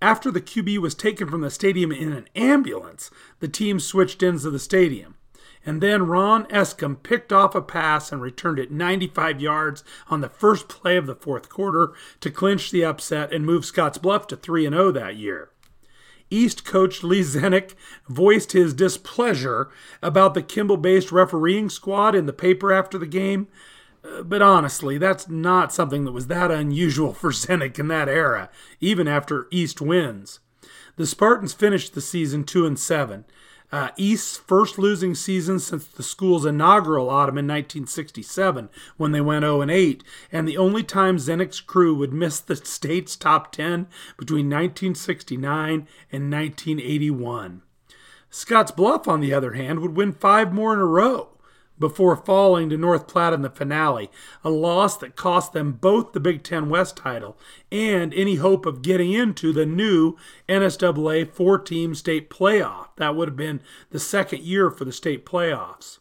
After 0.00 0.30
the 0.30 0.40
QB 0.40 0.78
was 0.78 0.94
taken 0.94 1.28
from 1.28 1.40
the 1.40 1.50
stadium 1.50 1.90
in 1.90 2.12
an 2.12 2.28
ambulance, 2.36 3.10
the 3.40 3.48
team 3.48 3.80
switched 3.80 4.22
ends 4.22 4.44
of 4.44 4.52
the 4.52 4.58
stadium. 4.58 5.16
And 5.66 5.82
then 5.82 6.06
Ron 6.06 6.46
Escom 6.46 7.02
picked 7.02 7.32
off 7.32 7.54
a 7.54 7.60
pass 7.60 8.12
and 8.12 8.22
returned 8.22 8.60
it 8.60 8.70
95 8.70 9.40
yards 9.40 9.82
on 10.08 10.20
the 10.20 10.28
first 10.28 10.68
play 10.68 10.96
of 10.96 11.06
the 11.06 11.16
fourth 11.16 11.48
quarter 11.48 11.92
to 12.20 12.30
clinch 12.30 12.70
the 12.70 12.84
upset 12.84 13.32
and 13.32 13.44
move 13.44 13.64
Scottsbluff 13.64 14.28
to 14.28 14.36
3 14.36 14.68
0 14.68 14.92
that 14.92 15.16
year. 15.16 15.50
East 16.30 16.64
coach 16.64 17.02
Lee 17.02 17.22
Zenick 17.22 17.74
voiced 18.08 18.52
his 18.52 18.74
displeasure 18.74 19.68
about 20.02 20.34
the 20.34 20.42
Kimball 20.42 20.76
based 20.76 21.10
refereeing 21.10 21.68
squad 21.68 22.14
in 22.14 22.26
the 22.26 22.32
paper 22.32 22.72
after 22.72 22.98
the 22.98 23.06
game, 23.06 23.48
but 24.24 24.42
honestly, 24.42 24.98
that's 24.98 25.28
not 25.28 25.72
something 25.72 26.04
that 26.04 26.12
was 26.12 26.26
that 26.28 26.50
unusual 26.50 27.12
for 27.12 27.30
Zenick 27.32 27.78
in 27.78 27.88
that 27.88 28.08
era, 28.08 28.50
even 28.80 29.08
after 29.08 29.46
East 29.50 29.80
wins. 29.80 30.40
The 30.96 31.06
Spartans 31.06 31.54
finished 31.54 31.94
the 31.94 32.00
season 32.00 32.44
2 32.44 32.66
and 32.66 32.78
7. 32.78 33.24
Uh, 33.70 33.90
East's 33.96 34.38
first 34.38 34.78
losing 34.78 35.14
season 35.14 35.58
since 35.58 35.86
the 35.86 36.02
school's 36.02 36.46
inaugural 36.46 37.10
autumn 37.10 37.36
in 37.36 37.46
1967, 37.46 38.70
when 38.96 39.12
they 39.12 39.20
went 39.20 39.44
0 39.44 39.60
and 39.60 39.70
8, 39.70 40.02
and 40.32 40.48
the 40.48 40.56
only 40.56 40.82
time 40.82 41.18
Zenick's 41.18 41.60
crew 41.60 41.94
would 41.94 42.12
miss 42.12 42.40
the 42.40 42.56
state's 42.64 43.14
top 43.14 43.52
10 43.52 43.86
between 44.16 44.46
1969 44.46 45.86
and 46.10 46.32
1981. 46.32 47.62
Scottsbluff, 48.30 49.06
on 49.06 49.20
the 49.20 49.34
other 49.34 49.52
hand, 49.52 49.80
would 49.80 49.96
win 49.96 50.12
five 50.12 50.52
more 50.52 50.72
in 50.72 50.78
a 50.78 50.86
row 50.86 51.28
before 51.78 52.16
falling 52.16 52.68
to 52.70 52.76
North 52.76 53.06
Platte 53.06 53.32
in 53.32 53.42
the 53.42 53.50
finale, 53.50 54.10
a 54.44 54.50
loss 54.50 54.96
that 54.98 55.16
cost 55.16 55.52
them 55.52 55.72
both 55.72 56.12
the 56.12 56.20
Big 56.20 56.42
Ten 56.42 56.68
West 56.68 56.96
title 56.96 57.36
and 57.70 58.12
any 58.14 58.36
hope 58.36 58.66
of 58.66 58.82
getting 58.82 59.12
into 59.12 59.52
the 59.52 59.66
new 59.66 60.16
NSAA 60.48 61.30
four 61.30 61.58
team 61.58 61.94
state 61.94 62.30
playoff. 62.30 62.88
That 62.96 63.14
would 63.14 63.28
have 63.28 63.36
been 63.36 63.60
the 63.90 63.98
second 63.98 64.42
year 64.42 64.70
for 64.70 64.84
the 64.84 64.92
state 64.92 65.24
playoffs. 65.24 65.98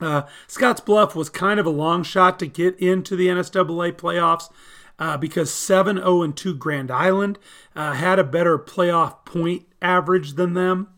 Uh, 0.00 0.22
Scottsbluff 0.46 1.14
was 1.14 1.30
kind 1.30 1.58
of 1.58 1.66
a 1.66 1.70
long 1.70 2.02
shot 2.02 2.38
to 2.38 2.46
get 2.46 2.78
into 2.78 3.16
the 3.16 3.28
NSAA 3.28 3.92
playoffs. 3.92 4.50
Uh, 4.98 5.14
because 5.14 5.52
7 5.52 5.98
0 5.98 6.32
2 6.32 6.54
Grand 6.54 6.90
Island 6.90 7.38
uh, 7.74 7.92
had 7.92 8.18
a 8.18 8.24
better 8.24 8.58
playoff 8.58 9.26
point 9.26 9.66
average 9.82 10.36
than 10.36 10.54
them. 10.54 10.88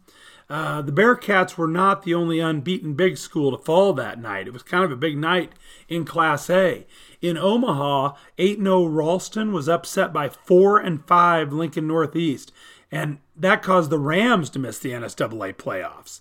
Uh, 0.51 0.81
the 0.81 0.93
Bearcats 0.93 1.59
were 1.59 1.69
not 1.69 2.03
the 2.03 2.15
only 2.15 2.41
unbeaten 2.41 2.95
big 2.95 3.19
school 3.19 3.51
to 3.51 3.63
fall 3.63 3.93
that 3.93 4.21
night. 4.21 4.47
It 4.47 4.53
was 4.53 4.63
kind 4.63 4.83
of 4.83 4.91
a 4.91 4.97
big 4.97 5.19
night 5.19 5.53
in 5.89 6.07
Class 6.07 6.49
A. 6.49 6.87
In 7.21 7.37
Omaha, 7.37 8.15
8 8.39 8.59
0 8.59 8.87
Ralston 8.87 9.53
was 9.53 9.69
upset 9.69 10.13
by 10.13 10.29
4 10.29 10.79
and 10.79 11.07
5 11.07 11.53
Lincoln 11.53 11.87
Northeast, 11.87 12.51
and 12.91 13.19
that 13.37 13.63
caused 13.63 13.91
the 13.91 13.99
Rams 13.99 14.49
to 14.51 14.59
miss 14.59 14.79
the 14.79 14.93
NSAA 14.93 15.55
playoffs. 15.55 16.21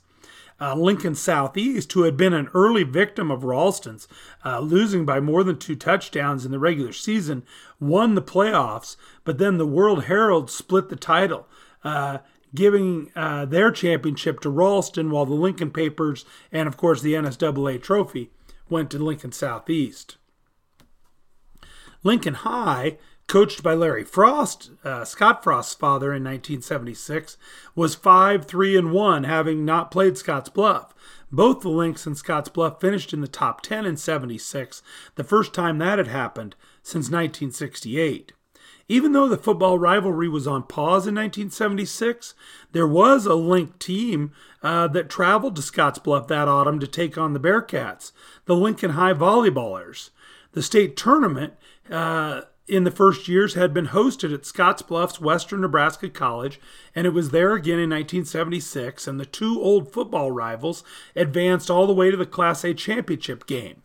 Uh, 0.60 0.74
Lincoln 0.76 1.14
Southeast, 1.14 1.94
who 1.94 2.02
had 2.02 2.18
been 2.18 2.34
an 2.34 2.50
early 2.54 2.84
victim 2.84 3.30
of 3.30 3.44
Ralston's, 3.44 4.08
uh, 4.44 4.60
losing 4.60 5.06
by 5.06 5.20
more 5.20 5.44
than 5.44 5.60
two 5.60 5.76
touchdowns 5.76 6.46
in 6.46 6.52
the 6.52 6.60
regular 6.60 6.92
season, 6.92 7.44
won 7.80 8.16
the 8.16 8.24
playoffs, 8.24 8.98
but 9.24 9.38
then 9.38 9.58
the 9.58 9.68
World 9.68 10.06
Herald 10.06 10.50
split 10.50 10.90
the 10.90 10.96
title. 10.96 11.48
Uh, 11.84 12.18
giving 12.54 13.12
uh, 13.16 13.46
their 13.46 13.72
championship 13.72 14.40
to 14.42 14.50
Ralston, 14.50 15.12
while 15.12 15.26
the 15.26 15.34
Lincoln 15.34 15.72
Papers 15.72 16.26
and, 16.52 16.68
of 16.68 16.78
course, 16.78 17.02
the 17.02 17.14
NSAA 17.14 17.82
trophy 17.82 18.32
went 18.70 18.92
to 18.92 19.00
Lincoln 19.00 19.32
Southeast. 19.32 20.18
Lincoln 22.04 22.36
High, 22.36 22.98
coached 23.28 23.62
by 23.62 23.74
Larry 23.74 24.04
Frost, 24.04 24.72
uh, 24.84 25.04
Scott 25.04 25.44
Frost's 25.44 25.74
father 25.74 26.08
in 26.08 26.24
1976, 26.24 27.38
was 27.76 27.96
5 27.96 28.46
3 28.46 28.78
and 28.78 28.92
1, 28.92 29.24
having 29.26 29.66
not 29.66 29.92
played 29.92 30.18
Scotts 30.18 30.50
Bluff. 30.50 30.94
Both 31.32 31.62
the 31.62 31.70
Links 31.70 32.06
and 32.06 32.18
Scotts 32.18 32.50
Bluff 32.50 32.80
finished 32.80 33.14
in 33.14 33.20
the 33.22 33.28
top 33.28 33.62
10 33.62 33.86
in 33.86 33.98
76, 33.98 34.82
the 35.16 35.24
first 35.24 35.54
time 35.54 35.78
that 35.80 35.98
had 35.98 36.08
happened 36.08 36.56
since 36.82 37.08
1968. 37.08 38.32
Even 38.90 39.12
though 39.12 39.28
the 39.28 39.38
football 39.38 39.78
rivalry 39.78 40.30
was 40.30 40.48
on 40.48 40.64
pause 40.64 41.08
in 41.08 41.16
1976, 41.16 42.34
there 42.72 42.88
was 42.88 43.26
a 43.26 43.36
Link 43.36 43.78
team 43.80 44.32
uh, 44.64 44.88
that 44.88 45.10
traveled 45.10 45.56
to 45.58 45.62
Scotts 45.62 46.00
Bluff 46.00 46.28
that 46.28 46.48
autumn 46.48 46.80
to 46.80 46.88
take 46.88 47.18
on 47.18 47.34
the 47.34 47.40
Bearcats, 47.40 48.12
the 48.46 48.56
Lincoln 48.56 48.92
High 48.92 49.14
Volleyballers. 49.14 50.12
The 50.54 50.64
state 50.64 50.96
tournament 50.96 51.54
uh, 51.92 52.42
in 52.68 52.84
the 52.84 52.92
first 52.92 53.28
years 53.28 53.54
had 53.56 53.74
been 53.74 53.88
hosted 53.88 54.34
at 54.34 54.46
Scotts 54.46 54.82
Bluff's 54.82 55.20
Western 55.20 55.62
Nebraska 55.62 56.10
College, 56.10 56.60
and 56.96 57.06
it 57.06 57.12
was 57.12 57.32
there 57.32 57.54
again 57.54 57.80
in 57.80 57.90
1976. 57.90 59.08
And 59.08 59.20
the 59.20 59.26
two 59.26 59.62
old 59.62 59.92
football 59.92 60.32
rivals 60.32 60.84
advanced 61.16 61.70
all 61.70 61.88
the 61.88 61.94
way 61.94 62.10
to 62.10 62.18
the 62.18 62.26
Class 62.26 62.64
A 62.64 62.74
championship 62.74 63.48
game. 63.48 63.82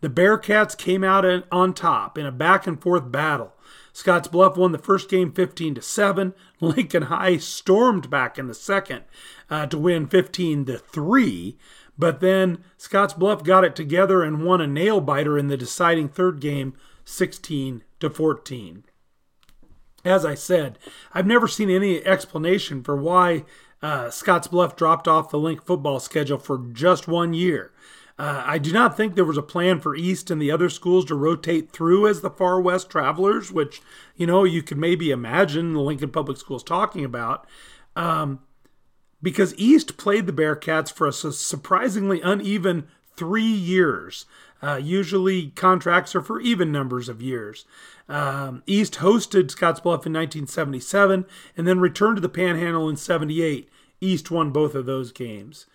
The 0.00 0.10
Bearcats 0.10 0.76
came 0.76 1.02
out 1.02 1.24
on 1.50 1.72
top 1.72 2.18
in 2.18 2.26
a 2.26 2.32
back 2.32 2.66
and 2.66 2.80
forth 2.80 3.10
battle. 3.10 3.53
Scotts 3.94 4.26
Bluff 4.26 4.56
won 4.56 4.72
the 4.72 4.78
first 4.78 5.08
game 5.08 5.32
15 5.32 5.76
to 5.76 5.80
7. 5.80 6.34
Lincoln 6.60 7.04
High 7.04 7.36
stormed 7.38 8.10
back 8.10 8.38
in 8.38 8.48
the 8.48 8.54
second 8.54 9.04
uh, 9.48 9.66
to 9.66 9.78
win 9.78 10.08
15 10.08 10.64
to 10.66 10.78
3. 10.78 11.56
But 11.96 12.18
then 12.18 12.64
Scotts 12.76 13.14
Bluff 13.14 13.44
got 13.44 13.64
it 13.64 13.76
together 13.76 14.24
and 14.24 14.44
won 14.44 14.60
a 14.60 14.66
nail 14.66 15.00
biter 15.00 15.38
in 15.38 15.46
the 15.46 15.56
deciding 15.56 16.08
third 16.08 16.40
game 16.40 16.74
16 17.04 17.84
to 18.00 18.10
14. 18.10 18.84
As 20.04 20.26
I 20.26 20.34
said, 20.34 20.78
I've 21.12 21.26
never 21.26 21.46
seen 21.46 21.70
any 21.70 22.04
explanation 22.04 22.82
for 22.82 22.96
why 22.96 23.44
uh, 23.80 24.10
Scotts 24.10 24.48
Bluff 24.48 24.74
dropped 24.74 25.06
off 25.06 25.30
the 25.30 25.38
Link 25.38 25.64
football 25.64 26.00
schedule 26.00 26.38
for 26.38 26.58
just 26.72 27.06
one 27.06 27.32
year. 27.32 27.72
Uh, 28.16 28.44
I 28.46 28.58
do 28.58 28.72
not 28.72 28.96
think 28.96 29.14
there 29.14 29.24
was 29.24 29.36
a 29.36 29.42
plan 29.42 29.80
for 29.80 29.96
East 29.96 30.30
and 30.30 30.40
the 30.40 30.50
other 30.50 30.68
schools 30.68 31.04
to 31.06 31.16
rotate 31.16 31.72
through 31.72 32.06
as 32.06 32.20
the 32.20 32.30
Far 32.30 32.60
West 32.60 32.88
travelers, 32.88 33.50
which, 33.50 33.82
you 34.16 34.26
know, 34.26 34.44
you 34.44 34.62
could 34.62 34.78
maybe 34.78 35.10
imagine 35.10 35.72
the 35.72 35.80
Lincoln 35.80 36.10
Public 36.10 36.38
Schools 36.38 36.62
talking 36.62 37.04
about. 37.04 37.46
Um, 37.96 38.40
because 39.20 39.54
East 39.56 39.96
played 39.96 40.26
the 40.26 40.32
Bearcats 40.32 40.92
for 40.92 41.08
a 41.08 41.12
surprisingly 41.12 42.20
uneven 42.20 42.86
three 43.16 43.42
years. 43.42 44.26
Uh, 44.62 44.76
usually, 44.76 45.50
contracts 45.50 46.14
are 46.14 46.22
for 46.22 46.40
even 46.40 46.70
numbers 46.70 47.08
of 47.08 47.20
years. 47.20 47.64
Um, 48.08 48.62
East 48.66 48.94
hosted 48.94 49.50
Scottsbluff 49.50 50.06
in 50.06 50.12
1977 50.12 51.26
and 51.56 51.66
then 51.66 51.80
returned 51.80 52.16
to 52.16 52.20
the 52.20 52.28
Panhandle 52.28 52.88
in 52.88 52.96
78. 52.96 53.68
East 54.00 54.30
won 54.30 54.50
both 54.50 54.74
of 54.74 54.86
those 54.86 55.10
games. 55.10 55.66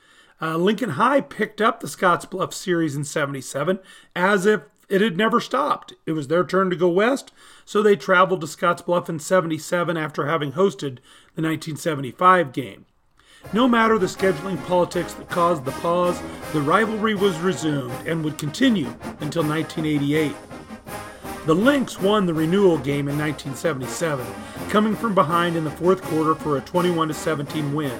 Uh, 0.41 0.55
Lincoln 0.57 0.91
High 0.91 1.21
picked 1.21 1.59
up 1.59 1.79
the 1.79 1.87
Scottsbluff 1.87 2.53
series 2.53 2.95
in 2.95 3.03
77 3.03 3.79
as 4.15 4.45
if 4.45 4.61
it 4.87 5.01
had 5.01 5.17
never 5.17 5.39
stopped. 5.39 5.93
It 6.05 6.13
was 6.13 6.27
their 6.27 6.43
turn 6.43 6.69
to 6.69 6.75
go 6.75 6.89
west, 6.89 7.31
so 7.65 7.81
they 7.81 7.95
traveled 7.95 8.41
to 8.41 8.47
Scottsbluff 8.47 9.09
in 9.09 9.19
77 9.19 9.97
after 9.97 10.25
having 10.25 10.53
hosted 10.53 10.99
the 11.35 11.43
1975 11.43 12.51
game. 12.51 12.85
No 13.53 13.67
matter 13.67 13.97
the 13.97 14.07
scheduling 14.07 14.63
politics 14.65 15.13
that 15.13 15.29
caused 15.29 15.63
the 15.63 15.71
pause, 15.71 16.21
the 16.51 16.61
rivalry 16.61 17.15
was 17.15 17.37
resumed 17.39 17.93
and 18.05 18.23
would 18.23 18.37
continue 18.37 18.87
until 19.21 19.43
1988. 19.43 20.35
The 21.45 21.55
Links 21.55 21.99
won 21.99 22.25
the 22.25 22.33
renewal 22.33 22.77
game 22.77 23.07
in 23.07 23.17
1977, 23.17 24.25
coming 24.69 24.95
from 24.95 25.15
behind 25.15 25.55
in 25.55 25.63
the 25.63 25.71
fourth 25.71 26.01
quarter 26.01 26.35
for 26.35 26.57
a 26.57 26.61
21 26.61 27.13
17 27.13 27.73
win. 27.73 27.99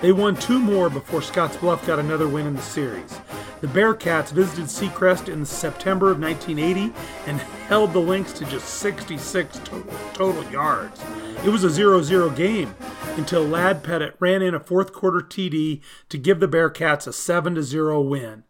They 0.00 0.12
won 0.12 0.34
two 0.36 0.58
more 0.58 0.88
before 0.88 1.20
Scotts 1.20 1.58
Bluff 1.58 1.86
got 1.86 1.98
another 1.98 2.26
win 2.26 2.46
in 2.46 2.54
the 2.54 2.62
series. 2.62 3.20
The 3.60 3.66
Bearcats 3.66 4.32
visited 4.32 4.64
Seacrest 4.64 5.28
in 5.28 5.44
September 5.44 6.10
of 6.10 6.18
1980 6.18 6.94
and 7.26 7.38
held 7.68 7.92
the 7.92 7.98
Links 7.98 8.32
to 8.34 8.46
just 8.46 8.66
66 8.66 9.58
total, 9.58 9.92
total 10.14 10.50
yards. 10.50 11.02
It 11.44 11.50
was 11.50 11.64
a 11.64 11.70
0 11.70 12.00
0 12.00 12.30
game 12.30 12.74
until 13.18 13.44
Lad 13.44 13.84
Pettit 13.84 14.16
ran 14.18 14.40
in 14.40 14.54
a 14.54 14.60
fourth 14.60 14.94
quarter 14.94 15.20
TD 15.20 15.82
to 16.08 16.18
give 16.18 16.40
the 16.40 16.48
Bearcats 16.48 17.06
a 17.06 17.12
7 17.12 17.62
0 17.62 18.00
win. 18.00 18.44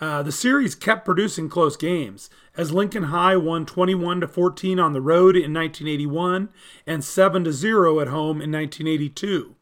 Uh, 0.00 0.24
the 0.24 0.32
series 0.32 0.74
kept 0.74 1.04
producing 1.04 1.48
close 1.48 1.76
games, 1.76 2.28
as 2.56 2.72
Lincoln 2.72 3.04
High 3.04 3.36
won 3.36 3.66
21 3.66 4.26
14 4.26 4.80
on 4.80 4.92
the 4.92 5.00
road 5.00 5.36
in 5.36 5.54
1981 5.54 6.48
and 6.84 7.04
7 7.04 7.52
0 7.52 8.00
at 8.00 8.08
home 8.08 8.40
in 8.40 8.50
1982. 8.50 9.54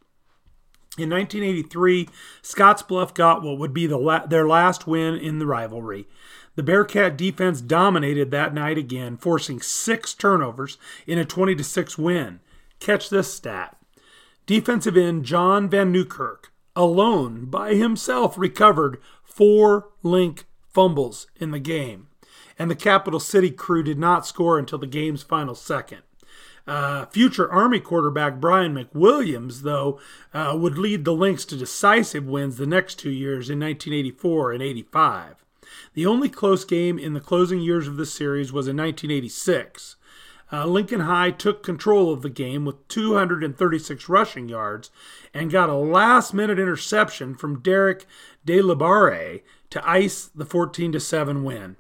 In 0.99 1.11
1983, 1.11 2.09
Scottsbluff 2.43 3.15
got 3.15 3.43
what 3.43 3.59
would 3.59 3.75
be 3.75 3.87
the 3.87 3.99
la- 3.99 4.27
their 4.27 4.49
last 4.49 4.87
win 4.87 5.15
in 5.15 5.39
the 5.39 5.47
rivalry. 5.47 6.09
The 6.55 6.63
Bearcat 6.63 7.19
defense 7.19 7.61
dominated 7.61 8.31
that 8.31 8.55
night 8.55 8.79
again, 8.79 9.19
forcing 9.19 9.61
six 9.61 10.15
turnovers 10.15 10.79
in 11.07 11.19
a 11.19 11.25
20 11.25 11.63
6 11.63 11.99
win. 11.99 12.41
Catch 12.81 13.11
this 13.11 13.33
stat. 13.33 13.77
Defensive 14.47 14.97
end 14.97 15.25
John 15.25 15.69
Van 15.69 15.93
Newkirk 15.93 16.53
alone 16.75 17.47
by 17.47 17.75
himself 17.75 18.39
recovered 18.39 18.99
four 19.25 19.91
link 20.03 20.47
fumbles 20.73 21.27
in 21.37 21.51
the 21.51 21.59
game, 21.59 22.09
and 22.59 22.71
the 22.71 22.77
Capital 22.77 23.19
City 23.19 23.51
crew 23.51 23.83
did 23.83 23.99
not 23.99 24.27
score 24.27 24.59
until 24.59 24.79
the 24.79 24.87
game's 24.87 25.23
final 25.23 25.55
second. 25.55 26.03
Uh, 26.67 27.07
future 27.07 27.51
Army 27.51 27.79
quarterback 27.79 28.41
Brian 28.41 28.75
McWilliams, 28.75 29.63
though, 29.63 30.01
uh, 30.35 30.57
would 30.59 30.77
lead 30.77 31.05
the 31.05 31.13
Links 31.13 31.45
to 31.47 31.57
decisive 31.57 32.27
wins 32.27 32.57
the 32.57 32.67
next 32.67 32.97
two 32.97 33.11
years 33.11 33.49
in 33.49 33.61
1984 33.61 34.53
and 34.53 34.63
85. 34.63 35.45
The 35.95 36.07
only 36.07 36.29
close 36.29 36.65
game 36.65 36.99
in 36.99 37.15
the 37.15 37.21
closing 37.21 37.61
years 37.61 37.87
of 37.87 37.97
the 37.97 38.07
series 38.07 38.53
was 38.53 38.67
in 38.67 38.77
1986. 38.77 39.97
Uh, 40.53 40.65
Lincoln 40.65 41.01
High 41.01 41.33
took 41.33 41.63
control 41.63 42.13
of 42.13 42.23
the 42.23 42.31
game 42.31 42.65
with 42.65 42.87
236 42.89 44.09
rushing 44.09 44.49
yards 44.49 44.91
and 45.35 45.51
got 45.51 45.69
a 45.69 45.75
last 45.75 46.33
minute 46.33 46.59
interception 46.59 47.35
from 47.35 47.61
Derek 47.61 48.07
DeLabare 48.47 49.43
to 49.71 49.89
ice 49.89 50.31
the 50.35 50.45
14 50.45 50.99
7 50.99 51.43
win. 51.43 51.77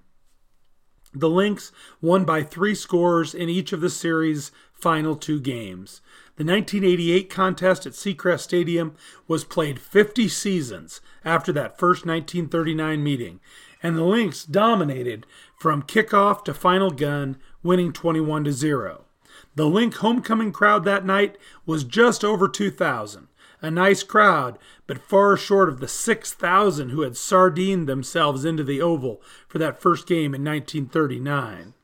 The 1.18 1.30
Links 1.30 1.72
won 2.02 2.26
by 2.26 2.42
three 2.42 2.74
scores 2.74 3.34
in 3.34 3.48
each 3.48 3.72
of 3.72 3.80
the 3.80 3.88
series' 3.88 4.52
final 4.74 5.16
two 5.16 5.40
games. 5.40 6.02
The 6.36 6.44
1988 6.44 7.30
contest 7.30 7.86
at 7.86 7.94
Seacrest 7.94 8.40
Stadium 8.40 8.94
was 9.26 9.42
played 9.42 9.80
50 9.80 10.28
seasons 10.28 11.00
after 11.24 11.52
that 11.52 11.78
first 11.78 12.04
1939 12.04 13.02
meeting, 13.02 13.40
and 13.82 13.96
the 13.96 14.04
Links 14.04 14.44
dominated 14.44 15.24
from 15.58 15.84
kickoff 15.84 16.44
to 16.44 16.52
final 16.52 16.90
gun, 16.90 17.38
winning 17.62 17.94
21 17.94 18.44
to 18.44 18.52
0. 18.52 19.06
The 19.54 19.66
Link 19.66 19.94
homecoming 19.94 20.52
crowd 20.52 20.84
that 20.84 21.06
night 21.06 21.38
was 21.64 21.82
just 21.82 22.26
over 22.26 22.46
2,000. 22.46 23.28
A 23.62 23.70
nice 23.70 24.02
crowd, 24.02 24.58
but 24.86 24.98
far 24.98 25.36
short 25.36 25.68
of 25.68 25.80
the 25.80 25.88
6,000 25.88 26.90
who 26.90 27.00
had 27.00 27.16
sardined 27.16 27.88
themselves 27.88 28.44
into 28.44 28.62
the 28.62 28.82
Oval 28.82 29.22
for 29.48 29.58
that 29.58 29.80
first 29.80 30.06
game 30.06 30.34
in 30.34 30.44
1939. 30.44 31.74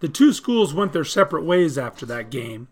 The 0.00 0.08
two 0.08 0.32
schools 0.32 0.74
went 0.74 0.92
their 0.92 1.04
separate 1.04 1.44
ways 1.44 1.78
after 1.78 2.04
that 2.06 2.30
game. 2.30 2.68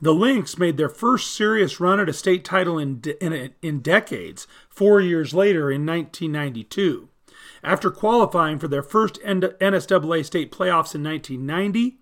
The 0.00 0.12
Links 0.12 0.58
made 0.58 0.76
their 0.76 0.90
first 0.90 1.34
serious 1.34 1.80
run 1.80 2.00
at 2.00 2.08
a 2.08 2.12
state 2.12 2.44
title 2.44 2.78
in, 2.78 3.02
in, 3.20 3.54
in 3.62 3.80
decades, 3.80 4.46
four 4.68 5.00
years 5.00 5.32
later 5.32 5.70
in 5.70 5.86
1992. 5.86 7.08
After 7.62 7.90
qualifying 7.90 8.58
for 8.58 8.68
their 8.68 8.82
first 8.82 9.20
NSAA 9.22 10.24
state 10.24 10.52
playoffs 10.52 10.94
in 10.94 11.02
1990, 11.02 11.98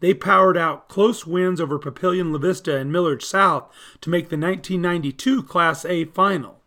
they 0.00 0.14
powered 0.14 0.56
out 0.56 0.88
close 0.88 1.26
wins 1.26 1.60
over 1.60 1.78
Papillion 1.78 2.32
La 2.32 2.38
Vista 2.38 2.76
and 2.76 2.92
Millard 2.92 3.22
South 3.22 3.72
to 4.00 4.10
make 4.10 4.28
the 4.28 4.36
1992 4.36 5.42
Class 5.44 5.84
A 5.84 6.04
final. 6.06 6.60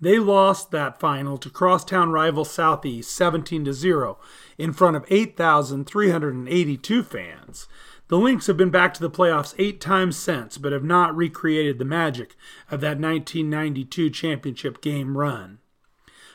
They 0.00 0.18
lost 0.18 0.70
that 0.70 0.98
final 0.98 1.36
to 1.38 1.50
crosstown 1.50 2.10
rival 2.10 2.46
Southeast 2.46 3.10
17 3.14 3.66
to 3.66 3.72
0 3.74 4.18
in 4.56 4.72
front 4.72 4.96
of 4.96 5.04
8,382 5.08 7.02
fans. 7.02 7.68
The 8.08 8.18
Links 8.18 8.46
have 8.46 8.56
been 8.56 8.70
back 8.70 8.94
to 8.94 9.00
the 9.00 9.10
playoffs 9.10 9.54
eight 9.58 9.80
times 9.80 10.16
since, 10.16 10.58
but 10.58 10.72
have 10.72 10.82
not 10.82 11.14
recreated 11.14 11.78
the 11.78 11.84
magic 11.84 12.34
of 12.70 12.80
that 12.80 12.98
1992 12.98 14.10
championship 14.10 14.80
game 14.80 15.18
run. 15.18 15.58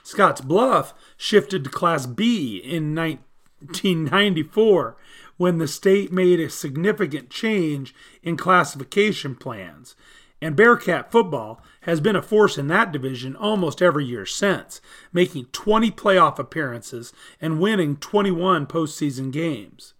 Scotts 0.06 0.40
Bluff 0.40 0.94
shifted 1.18 1.64
to 1.64 1.70
Class 1.72 2.06
B 2.06 2.58
in 2.58 2.94
1994 2.94 4.96
when 5.38 5.58
the 5.58 5.68
state 5.68 6.12
made 6.12 6.40
a 6.40 6.48
significant 6.48 7.32
change 7.32 7.96
in 8.22 8.38
classification 8.38 9.34
plans 9.34 9.96
And 10.40 10.56
Bearcat 10.56 11.12
football 11.12 11.60
has 11.82 12.02
been 12.02 12.16
a 12.16 12.22
force 12.22 12.56
in 12.56 12.68
that 12.68 12.92
division 12.92 13.36
almost 13.36 13.82
every 13.82 14.06
year 14.06 14.28
since, 14.28 14.80
making 15.12 15.46
20 15.46 15.90
playoff 15.90 16.38
appearances 16.38 17.12
and 17.42 17.60
winning 17.60 17.96
21 17.96 18.68
postseason 18.68 19.32
games. 19.32 19.95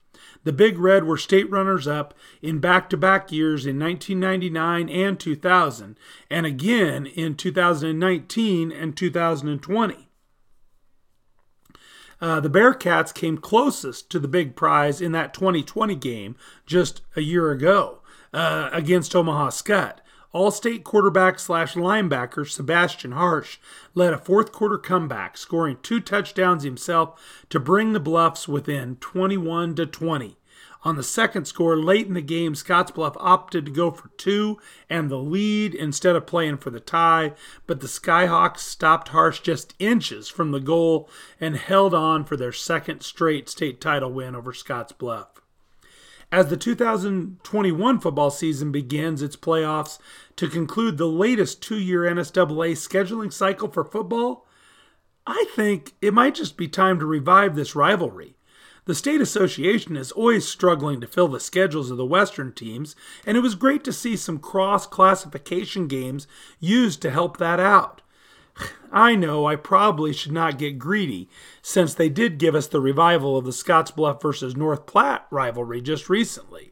The 0.46 0.54
Big 0.54 0.78
Red 0.78 1.06
were 1.06 1.18
state 1.18 1.50
runners 1.50 1.88
up 1.88 2.14
in 2.40 2.60
back 2.60 2.88
to 2.92 2.98
back 2.98 3.32
years 3.32 3.66
in 3.66 3.80
1999 3.80 4.90
and 4.90 5.20
2000, 5.20 5.98
and 6.30 6.46
again 6.46 7.08
in 7.08 7.36
2019 7.36 8.72
and 8.72 8.96
2020. 8.96 10.08
Uh, 12.22 12.40
the 12.40 12.50
Bearcats 12.50 13.14
came 13.14 13.40
closest 13.40 14.10
to 14.12 14.20
the 14.20 14.28
big 14.28 14.56
prize 14.56 15.02
in 15.02 15.12
that 15.14 15.34
2020 15.34 15.96
game 15.96 16.36
just 16.66 17.02
a 17.16 17.22
year 17.22 17.52
ago 17.52 18.02
uh, 18.32 18.70
against 18.72 19.16
Omaha 19.16 19.50
Skutt. 19.50 19.98
All 20.36 20.52
state 20.52 20.84
quarterback 20.84 21.40
slash 21.40 21.76
linebacker 21.76 22.46
Sebastian 22.46 23.14
Harsh 23.14 23.58
led 23.94 24.12
a 24.12 24.18
fourth 24.18 24.52
quarter 24.52 24.78
comeback, 24.78 25.38
scoring 25.38 25.78
two 25.82 26.02
touchdowns 26.02 26.64
himself 26.64 27.46
to 27.48 27.58
bring 27.58 27.94
the 27.94 28.02
Bluffs 28.02 28.46
within 28.46 28.98
21 28.98 29.76
to 29.76 29.86
20. 29.86 30.36
On 30.84 30.98
the 30.98 31.04
second 31.04 31.46
score, 31.46 31.78
late 31.78 32.08
in 32.08 32.16
the 32.16 32.22
game, 32.22 32.54
Scottsbluff 32.54 33.16
opted 33.18 33.68
to 33.68 33.72
go 33.72 33.92
for 33.92 34.10
two 34.18 34.60
and 34.90 35.10
the 35.10 35.20
lead 35.20 35.74
instead 35.74 36.18
of 36.18 36.28
playing 36.28 36.58
for 36.58 36.70
the 36.70 36.82
tie, 36.82 37.32
but 37.66 37.80
the 37.80 37.88
Skyhawks 37.88 38.60
stopped 38.60 39.08
Harsh 39.08 39.40
just 39.40 39.74
inches 39.80 40.28
from 40.28 40.52
the 40.52 40.60
goal 40.60 41.10
and 41.40 41.56
held 41.56 41.94
on 41.94 42.26
for 42.26 42.36
their 42.36 42.52
second 42.52 43.04
straight 43.04 43.48
state 43.48 43.80
title 43.80 44.12
win 44.12 44.36
over 44.36 44.52
Scottsbluff. 44.52 45.28
As 46.36 46.48
the 46.48 46.58
2021 46.58 48.02
football 48.02 48.30
season 48.30 48.70
begins 48.70 49.22
its 49.22 49.38
playoffs 49.38 50.00
to 50.36 50.50
conclude 50.50 50.98
the 50.98 51.08
latest 51.08 51.64
two 51.64 51.80
year 51.80 52.02
NSAA 52.02 52.74
scheduling 52.74 53.32
cycle 53.32 53.70
for 53.70 53.86
football, 53.86 54.46
I 55.26 55.46
think 55.56 55.94
it 56.02 56.14
might 56.14 56.36
just 56.36 56.58
be 56.58 56.68
time 56.68 57.00
to 57.00 57.06
revive 57.06 57.56
this 57.56 57.74
rivalry. 57.74 58.36
The 58.84 58.94
state 58.94 59.22
association 59.22 59.96
is 59.96 60.12
always 60.12 60.46
struggling 60.46 61.00
to 61.00 61.08
fill 61.08 61.30
the 61.30 61.40
schedules 61.40 61.90
of 61.90 61.96
the 61.96 62.06
Western 62.06 62.52
teams, 62.52 62.98
and 63.26 63.38
it 63.38 63.40
was 63.40 63.56
great 63.56 63.86
to 63.86 63.94
see 63.94 64.18
some 64.18 64.38
cross 64.38 64.86
classification 64.86 65.88
games 65.88 66.28
used 66.60 67.02
to 67.04 67.12
help 67.12 67.38
that 67.38 67.62
out. 67.62 68.02
I 68.92 69.16
know 69.16 69.46
I 69.46 69.58
probably 69.58 70.14
should 70.14 70.32
not 70.32 70.58
get 70.58 70.80
greedy, 70.80 71.30
since 71.62 71.94
they 71.94 72.08
did 72.08 72.38
give 72.38 72.56
us 72.56 72.68
the 72.68 72.80
revival 72.80 73.38
of 73.38 73.44
the 73.44 73.52
Scottsbluff 73.52 74.22
versus 74.22 74.56
North 74.56 74.86
Platte 74.86 75.28
rivalry 75.30 75.82
just 75.82 76.10
recently. 76.10 76.72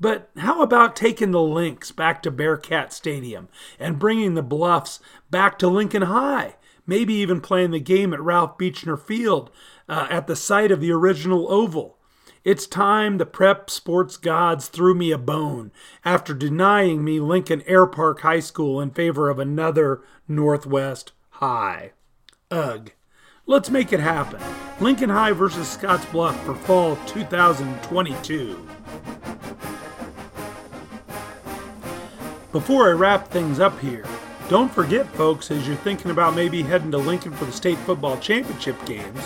But 0.00 0.30
how 0.38 0.62
about 0.62 0.96
taking 0.96 1.30
the 1.30 1.42
Links 1.42 1.92
back 1.92 2.22
to 2.22 2.30
Bearcat 2.30 2.92
Stadium 2.92 3.48
and 3.78 3.98
bringing 3.98 4.32
the 4.32 4.42
Bluffs 4.42 5.00
back 5.30 5.58
to 5.58 5.68
Lincoln 5.68 6.02
High? 6.02 6.56
Maybe 6.86 7.12
even 7.14 7.42
playing 7.42 7.72
the 7.72 7.80
game 7.80 8.14
at 8.14 8.22
Ralph 8.22 8.56
Beechner 8.56 8.98
Field 8.98 9.50
uh, 9.86 10.06
at 10.08 10.26
the 10.26 10.34
site 10.34 10.72
of 10.72 10.80
the 10.80 10.90
original 10.90 11.52
oval. 11.52 11.98
It's 12.42 12.66
time 12.66 13.18
the 13.18 13.26
prep 13.26 13.68
sports 13.68 14.16
gods 14.16 14.68
threw 14.68 14.94
me 14.94 15.12
a 15.12 15.18
bone 15.18 15.72
after 16.06 16.32
denying 16.32 17.04
me 17.04 17.20
Lincoln 17.20 17.62
Air 17.66 17.86
Park 17.86 18.20
High 18.20 18.40
School 18.40 18.80
in 18.80 18.92
favor 18.92 19.28
of 19.28 19.38
another 19.38 20.02
Northwest 20.26 21.12
High. 21.32 21.92
Ugh. 22.50 22.92
Let's 23.44 23.68
make 23.68 23.92
it 23.92 24.00
happen. 24.00 24.40
Lincoln 24.80 25.10
High 25.10 25.32
versus 25.32 25.68
Scotts 25.68 26.06
Bluff 26.06 26.42
for 26.46 26.54
fall 26.54 26.96
2022. 27.04 28.68
Before 32.52 32.88
I 32.88 32.92
wrap 32.92 33.28
things 33.28 33.60
up 33.60 33.78
here, 33.80 34.06
don't 34.48 34.72
forget, 34.72 35.06
folks, 35.14 35.50
as 35.50 35.66
you're 35.68 35.76
thinking 35.76 36.10
about 36.10 36.34
maybe 36.34 36.62
heading 36.62 36.90
to 36.92 36.98
Lincoln 36.98 37.32
for 37.32 37.44
the 37.44 37.52
state 37.52 37.78
football 37.78 38.16
championship 38.18 38.82
games, 38.86 39.20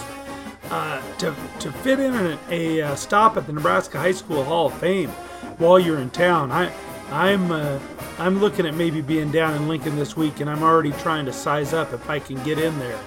uh, 0.71 1.01
to, 1.19 1.35
to 1.61 1.73
fit 1.73 2.01
in 2.01 2.15
a, 2.15 2.39
a, 2.51 2.83
uh, 2.83 2.95
stop 2.95 3.37
at 3.37 3.47
the 3.47 3.53
Nebraska 3.53 3.99
High 3.99 4.13
School 4.13 4.45
Hall 4.45 4.67
of 4.67 4.75
Fame 4.75 5.11
while 5.59 5.79
you're 5.79 5.99
in 5.99 6.11
town. 6.11 6.51
I, 6.51 6.73
I'm 7.11 7.53
uh, 7.53 7.79
I'm 8.19 8.41
looking 8.41 8.67
at 8.67 8.75
maybe 8.75 9.01
being 9.01 9.31
down 9.31 9.55
in 9.55 9.69
Lincoln 9.69 9.97
this 9.97 10.17
week, 10.17 10.41
and 10.41 10.49
I'm 10.49 10.63
already 10.63 10.93
trying 10.93 11.27
to 11.27 11.33
size 11.33 11.73
up 11.73 11.93
if 11.93 12.09
I 12.09 12.19
can 12.19 12.43
get 12.45 12.59
in 12.59 12.79
there. 12.79 12.99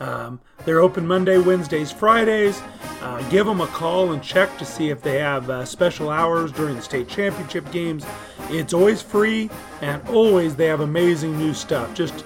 Um, 0.00 0.40
they're 0.64 0.80
open 0.80 1.06
Monday, 1.06 1.38
Wednesdays, 1.38 1.92
Fridays. 1.92 2.62
Uh, 3.00 3.20
give 3.28 3.46
them 3.46 3.60
a 3.60 3.66
call 3.68 4.12
and 4.12 4.22
check 4.22 4.56
to 4.58 4.64
see 4.64 4.90
if 4.90 5.02
they 5.02 5.18
have 5.18 5.50
uh, 5.50 5.64
special 5.64 6.10
hours 6.10 6.52
during 6.52 6.76
the 6.76 6.82
state 6.82 7.08
championship 7.08 7.70
games. 7.72 8.06
It's 8.48 8.72
always 8.72 9.02
free, 9.02 9.50
and 9.80 10.00
always 10.08 10.56
they 10.56 10.66
have 10.66 10.80
amazing 10.80 11.36
new 11.38 11.54
stuff. 11.54 11.92
Just 11.94 12.24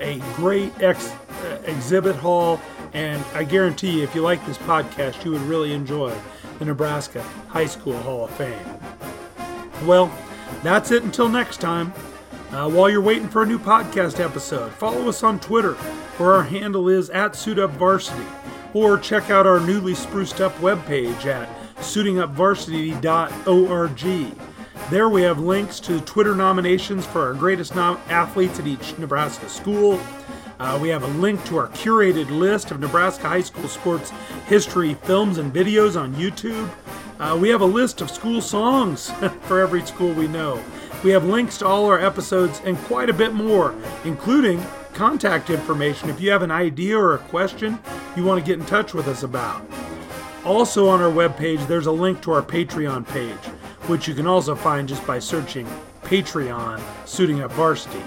a 0.00 0.22
great 0.34 0.72
ex- 0.80 1.12
exhibit 1.64 2.16
hall 2.16 2.60
and 2.92 3.24
I 3.34 3.44
guarantee 3.44 3.98
you, 3.98 4.02
if 4.02 4.14
you 4.14 4.22
like 4.22 4.44
this 4.46 4.58
podcast, 4.58 5.24
you 5.24 5.32
would 5.32 5.42
really 5.42 5.72
enjoy 5.72 6.14
the 6.58 6.64
Nebraska 6.64 7.22
High 7.48 7.66
School 7.66 7.96
Hall 7.98 8.24
of 8.24 8.30
Fame. 8.32 8.58
Well, 9.86 10.10
that's 10.62 10.90
it 10.90 11.02
until 11.02 11.28
next 11.28 11.60
time. 11.60 11.92
Uh, 12.50 12.70
while 12.70 12.88
you're 12.88 13.00
waiting 13.00 13.28
for 13.28 13.42
a 13.42 13.46
new 13.46 13.58
podcast 13.58 14.20
episode, 14.20 14.72
follow 14.72 15.08
us 15.08 15.22
on 15.22 15.40
Twitter, 15.40 15.74
where 16.18 16.34
our 16.34 16.44
handle 16.44 16.88
is 16.88 17.10
at 17.10 17.32
SuitUpVarsity, 17.32 18.24
or 18.72 18.98
check 18.98 19.30
out 19.30 19.46
our 19.46 19.60
newly 19.60 19.94
spruced 19.94 20.40
up 20.40 20.54
webpage 20.58 21.26
at 21.26 21.48
suitingupvarsity.org. 21.76 24.36
There 24.90 25.08
we 25.08 25.22
have 25.22 25.40
links 25.40 25.80
to 25.80 26.00
Twitter 26.02 26.36
nominations 26.36 27.04
for 27.04 27.22
our 27.22 27.34
greatest 27.34 27.74
nom- 27.74 28.00
athletes 28.08 28.60
at 28.60 28.66
each 28.66 28.96
Nebraska 28.98 29.48
school 29.48 30.00
uh, 30.58 30.78
we 30.80 30.88
have 30.88 31.02
a 31.02 31.18
link 31.18 31.44
to 31.44 31.58
our 31.58 31.68
curated 31.68 32.30
list 32.30 32.70
of 32.70 32.80
Nebraska 32.80 33.28
high 33.28 33.42
school 33.42 33.68
sports 33.68 34.10
history 34.46 34.94
films 34.94 35.38
and 35.38 35.52
videos 35.52 36.00
on 36.00 36.14
YouTube. 36.14 36.70
Uh, 37.18 37.36
we 37.40 37.48
have 37.48 37.60
a 37.60 37.66
list 37.66 38.00
of 38.00 38.10
school 38.10 38.40
songs 38.40 39.10
for 39.42 39.60
every 39.60 39.84
school 39.86 40.12
we 40.12 40.28
know. 40.28 40.62
We 41.04 41.10
have 41.10 41.24
links 41.24 41.58
to 41.58 41.66
all 41.66 41.86
our 41.86 42.00
episodes 42.00 42.60
and 42.64 42.76
quite 42.84 43.10
a 43.10 43.14
bit 43.14 43.34
more, 43.34 43.74
including 44.04 44.64
contact 44.94 45.50
information 45.50 46.08
if 46.08 46.20
you 46.20 46.30
have 46.30 46.42
an 46.42 46.50
idea 46.50 46.98
or 46.98 47.14
a 47.14 47.18
question 47.18 47.78
you 48.16 48.24
want 48.24 48.40
to 48.40 48.46
get 48.46 48.58
in 48.58 48.64
touch 48.64 48.94
with 48.94 49.08
us 49.08 49.22
about. 49.22 49.62
Also, 50.44 50.88
on 50.88 51.02
our 51.02 51.10
webpage, 51.10 51.66
there's 51.66 51.86
a 51.86 51.92
link 51.92 52.22
to 52.22 52.32
our 52.32 52.42
Patreon 52.42 53.06
page, 53.08 53.36
which 53.88 54.08
you 54.08 54.14
can 54.14 54.26
also 54.26 54.54
find 54.54 54.88
just 54.88 55.06
by 55.06 55.18
searching 55.18 55.66
Patreon 56.02 56.80
Suiting 57.06 57.42
Up 57.42 57.50
Varsity. 57.52 58.02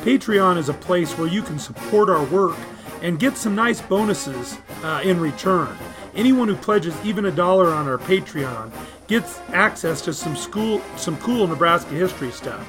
Patreon 0.00 0.56
is 0.56 0.70
a 0.70 0.74
place 0.74 1.16
where 1.18 1.28
you 1.28 1.42
can 1.42 1.58
support 1.58 2.08
our 2.08 2.24
work 2.24 2.56
and 3.02 3.18
get 3.18 3.36
some 3.36 3.54
nice 3.54 3.82
bonuses 3.82 4.56
uh, 4.82 5.02
in 5.04 5.20
return. 5.20 5.76
Anyone 6.14 6.48
who 6.48 6.56
pledges 6.56 6.94
even 7.04 7.26
a 7.26 7.30
dollar 7.30 7.68
on 7.68 7.86
our 7.86 7.98
Patreon 7.98 8.72
gets 9.08 9.40
access 9.52 10.00
to 10.02 10.14
some 10.14 10.36
school, 10.36 10.80
some 10.96 11.18
cool 11.18 11.46
Nebraska 11.46 11.90
history 11.90 12.30
stuff, 12.30 12.64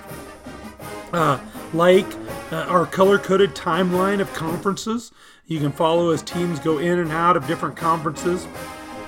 uh, 1.13 1.39
like 1.73 2.05
uh, 2.51 2.65
our 2.67 2.85
color-coded 2.85 3.55
timeline 3.55 4.19
of 4.19 4.31
conferences. 4.33 5.13
You 5.45 5.59
can 5.59 5.71
follow 5.71 6.11
as 6.11 6.21
teams 6.21 6.59
go 6.59 6.79
in 6.79 6.99
and 6.99 7.11
out 7.11 7.37
of 7.37 7.47
different 7.47 7.77
conferences. 7.77 8.45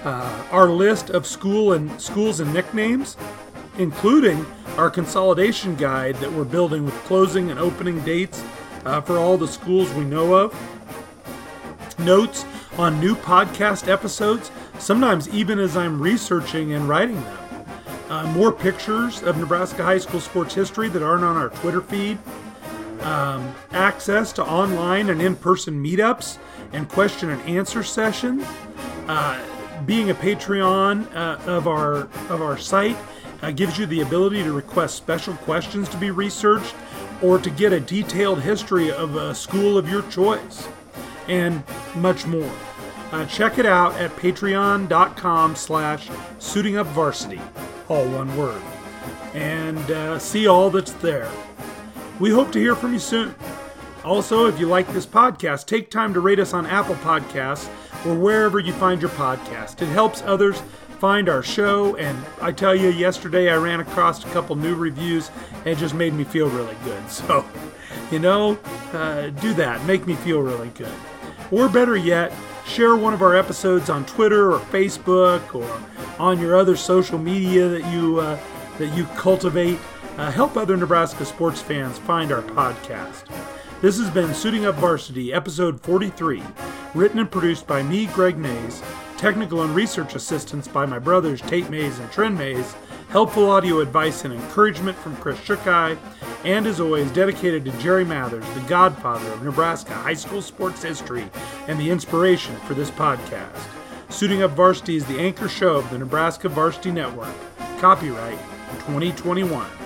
Uh, 0.03 0.45
our 0.51 0.69
list 0.69 1.09
of 1.09 1.27
school 1.27 1.73
and 1.73 2.01
schools 2.01 2.39
and 2.39 2.53
nicknames, 2.53 3.17
including 3.77 4.45
our 4.77 4.89
consolidation 4.89 5.75
guide 5.75 6.15
that 6.15 6.31
we're 6.31 6.43
building 6.43 6.86
with 6.86 6.93
closing 7.05 7.51
and 7.51 7.59
opening 7.59 7.99
dates 8.01 8.43
uh, 8.86 9.01
for 9.01 9.17
all 9.17 9.38
the 9.38 9.47
schools 9.47 9.91
we 9.93 10.03
know 10.03 10.33
of, 10.33 11.99
notes 11.99 12.45
on 12.77 12.99
new 12.99 13.15
podcast 13.15 13.88
episodes, 13.88 14.51
sometimes 14.79 15.29
even 15.29 15.59
as 15.59 15.77
I'm 15.77 16.01
researching 16.01 16.73
and 16.73 16.88
writing 16.89 17.21
them. 17.21 17.39
Uh, 18.09 18.27
more 18.33 18.51
pictures 18.51 19.23
of 19.23 19.38
Nebraska 19.38 19.83
high 19.83 19.97
school 19.97 20.19
sports 20.19 20.53
history 20.53 20.89
that 20.89 21.01
aren't 21.01 21.23
on 21.23 21.38
our 21.38 21.49
Twitter 21.49 21.81
feed. 21.81 22.17
Um, 23.01 23.53
access 23.71 24.31
to 24.33 24.45
online 24.45 25.09
and 25.09 25.21
in-person 25.21 25.83
meetups 25.83 26.38
and 26.71 26.88
question 26.88 27.29
and 27.29 27.41
answer 27.43 27.83
sessions. 27.83 28.45
Uh, 29.07 29.43
being 29.86 30.09
a 30.09 30.13
Patreon 30.13 31.13
uh, 31.13 31.38
of 31.45 31.67
our 31.67 32.03
of 32.29 32.41
our 32.41 32.57
site 32.57 32.97
uh, 33.43 33.51
gives 33.51 33.77
you 33.77 33.86
the 33.86 34.01
ability 34.01 34.41
to 34.43 34.53
request 34.53 34.95
special 34.95 35.34
questions 35.36 35.89
to 35.89 35.97
be 35.97 36.10
researched 36.12 36.73
or 37.21 37.38
to 37.38 37.49
get 37.49 37.73
a 37.73 37.79
detailed 37.79 38.41
history 38.41 38.91
of 38.91 39.15
a 39.15 39.36
school 39.36 39.77
of 39.77 39.89
your 39.89 40.01
choice 40.10 40.67
and 41.27 41.63
much 41.95 42.25
more. 42.25 42.51
Uh, 43.12 43.25
check 43.25 43.60
it 43.60 43.65
out 43.65 43.93
at 43.95 44.10
patreon.com 44.15 45.56
slash 45.56 46.08
suitingupvarsity, 46.39 47.39
all 47.89 48.08
one 48.08 48.36
word, 48.36 48.62
and 49.34 49.91
uh, 49.91 50.17
see 50.17 50.47
all 50.47 50.69
that's 50.69 50.93
there. 50.93 51.29
We 52.19 52.32
hope 52.32 52.51
to 52.53 52.60
hear 52.60 52.75
from 52.75 52.93
you 52.93 52.99
soon. 52.99 53.36
Also, 54.03 54.47
if 54.47 54.60
you 54.60 54.67
like 54.67 54.91
this 54.91 55.06
podcast, 55.06 55.65
take 55.65 55.89
time 55.89 56.13
to 56.13 56.19
rate 56.19 56.39
us 56.39 56.53
on 56.53 56.65
Apple 56.65 56.95
Podcasts 56.95 57.69
or 58.06 58.15
wherever 58.15 58.60
you 58.60 58.73
find 58.73 59.01
your 59.01 59.12
podcast. 59.12 59.82
It 59.82 59.88
helps 59.88 60.21
others 60.23 60.62
find 61.04 61.28
our 61.28 61.44
show. 61.44 61.98
And 61.98 62.18
I 62.42 62.54
tell 62.54 62.74
you, 62.74 62.88
yesterday 62.88 63.52
I 63.52 63.58
ran 63.58 63.82
across 63.82 64.24
a 64.24 64.28
couple 64.30 64.56
new 64.56 64.74
reviews 64.74 65.30
and 65.52 65.68
it 65.68 65.78
just 65.78 65.94
made 65.94 66.13
me 66.13 66.24
feel 66.24 66.48
really 66.50 66.78
good. 66.86 67.04
So, 67.10 67.46
you 68.10 68.20
know, 68.20 68.58
uh, 68.94 69.28
do 69.42 69.54
that. 69.56 69.84
Make 69.86 70.08
me 70.08 70.13
feel 70.16 70.39
really 70.39 70.70
good. 70.70 70.94
Or 71.52 71.68
better 71.68 71.98
yet, 71.98 72.32
share 72.66 72.96
one 72.96 73.13
of 73.13 73.22
our 73.22 73.36
episodes 73.36 73.89
on 73.89 74.06
Twitter 74.06 74.54
or 74.54 74.60
Facebook 74.60 75.54
or 75.54 75.82
on 76.20 76.39
your 76.39 76.56
other 76.56 76.78
social 76.78 77.20
media 77.20 77.68
that 77.68 77.86
you 77.92 78.22
uh, 78.22 78.39
that 78.78 78.96
you 78.96 79.04
cultivate. 79.18 79.80
Uh, 80.18 80.32
help 80.32 80.56
other 80.56 80.78
Nebraska 80.78 81.26
sports 81.26 81.62
fans 81.62 82.00
find 82.00 82.32
our 82.32 82.44
podcast. 82.44 83.26
This 83.82 84.00
has 84.00 84.10
been 84.10 84.34
Suiting 84.34 84.66
Up 84.66 84.76
Varsity, 84.76 85.34
episode 85.34 85.82
43, 85.82 86.42
written 86.94 87.20
and 87.20 87.30
produced 87.30 87.68
by 87.68 87.84
me, 87.84 88.06
Greg 88.06 88.38
Mays, 88.38 88.82
technical 89.23 89.62
and 89.62 89.73
research 89.73 90.15
assistance 90.15 90.67
by 90.67 90.86
my 90.86 90.99
brothers 90.99 91.39
Tate 91.43 91.69
Mays 91.69 91.97
and 91.97 92.12
Trent 92.12 92.38
Mays, 92.38 92.75
helpful 93.07 93.49
audio 93.49 93.79
advice 93.79 94.25
and 94.25 94.33
encouragement 94.33 94.97
from 94.97 95.15
Chris 95.15 95.39
Shukai, 95.39 95.97
and 96.43 96.67
as 96.67 96.81
always, 96.81 97.09
dedicated 97.12 97.63
to 97.63 97.71
Jerry 97.79 98.03
Mathers, 98.03 98.43
the 98.53 98.59
godfather 98.67 99.31
of 99.31 99.41
Nebraska 99.41 99.93
high 99.93 100.13
school 100.13 100.41
sports 100.41 100.83
history 100.83 101.25
and 101.69 101.79
the 101.79 101.89
inspiration 101.89 102.53
for 102.67 102.73
this 102.73 102.91
podcast. 102.91 103.65
Suiting 104.09 104.43
Up 104.43 104.51
Varsity 104.51 104.97
is 104.97 105.05
the 105.05 105.21
anchor 105.21 105.47
show 105.47 105.75
of 105.75 105.89
the 105.89 105.99
Nebraska 105.99 106.49
Varsity 106.49 106.91
Network. 106.91 107.33
Copyright 107.79 108.39
2021. 108.79 109.83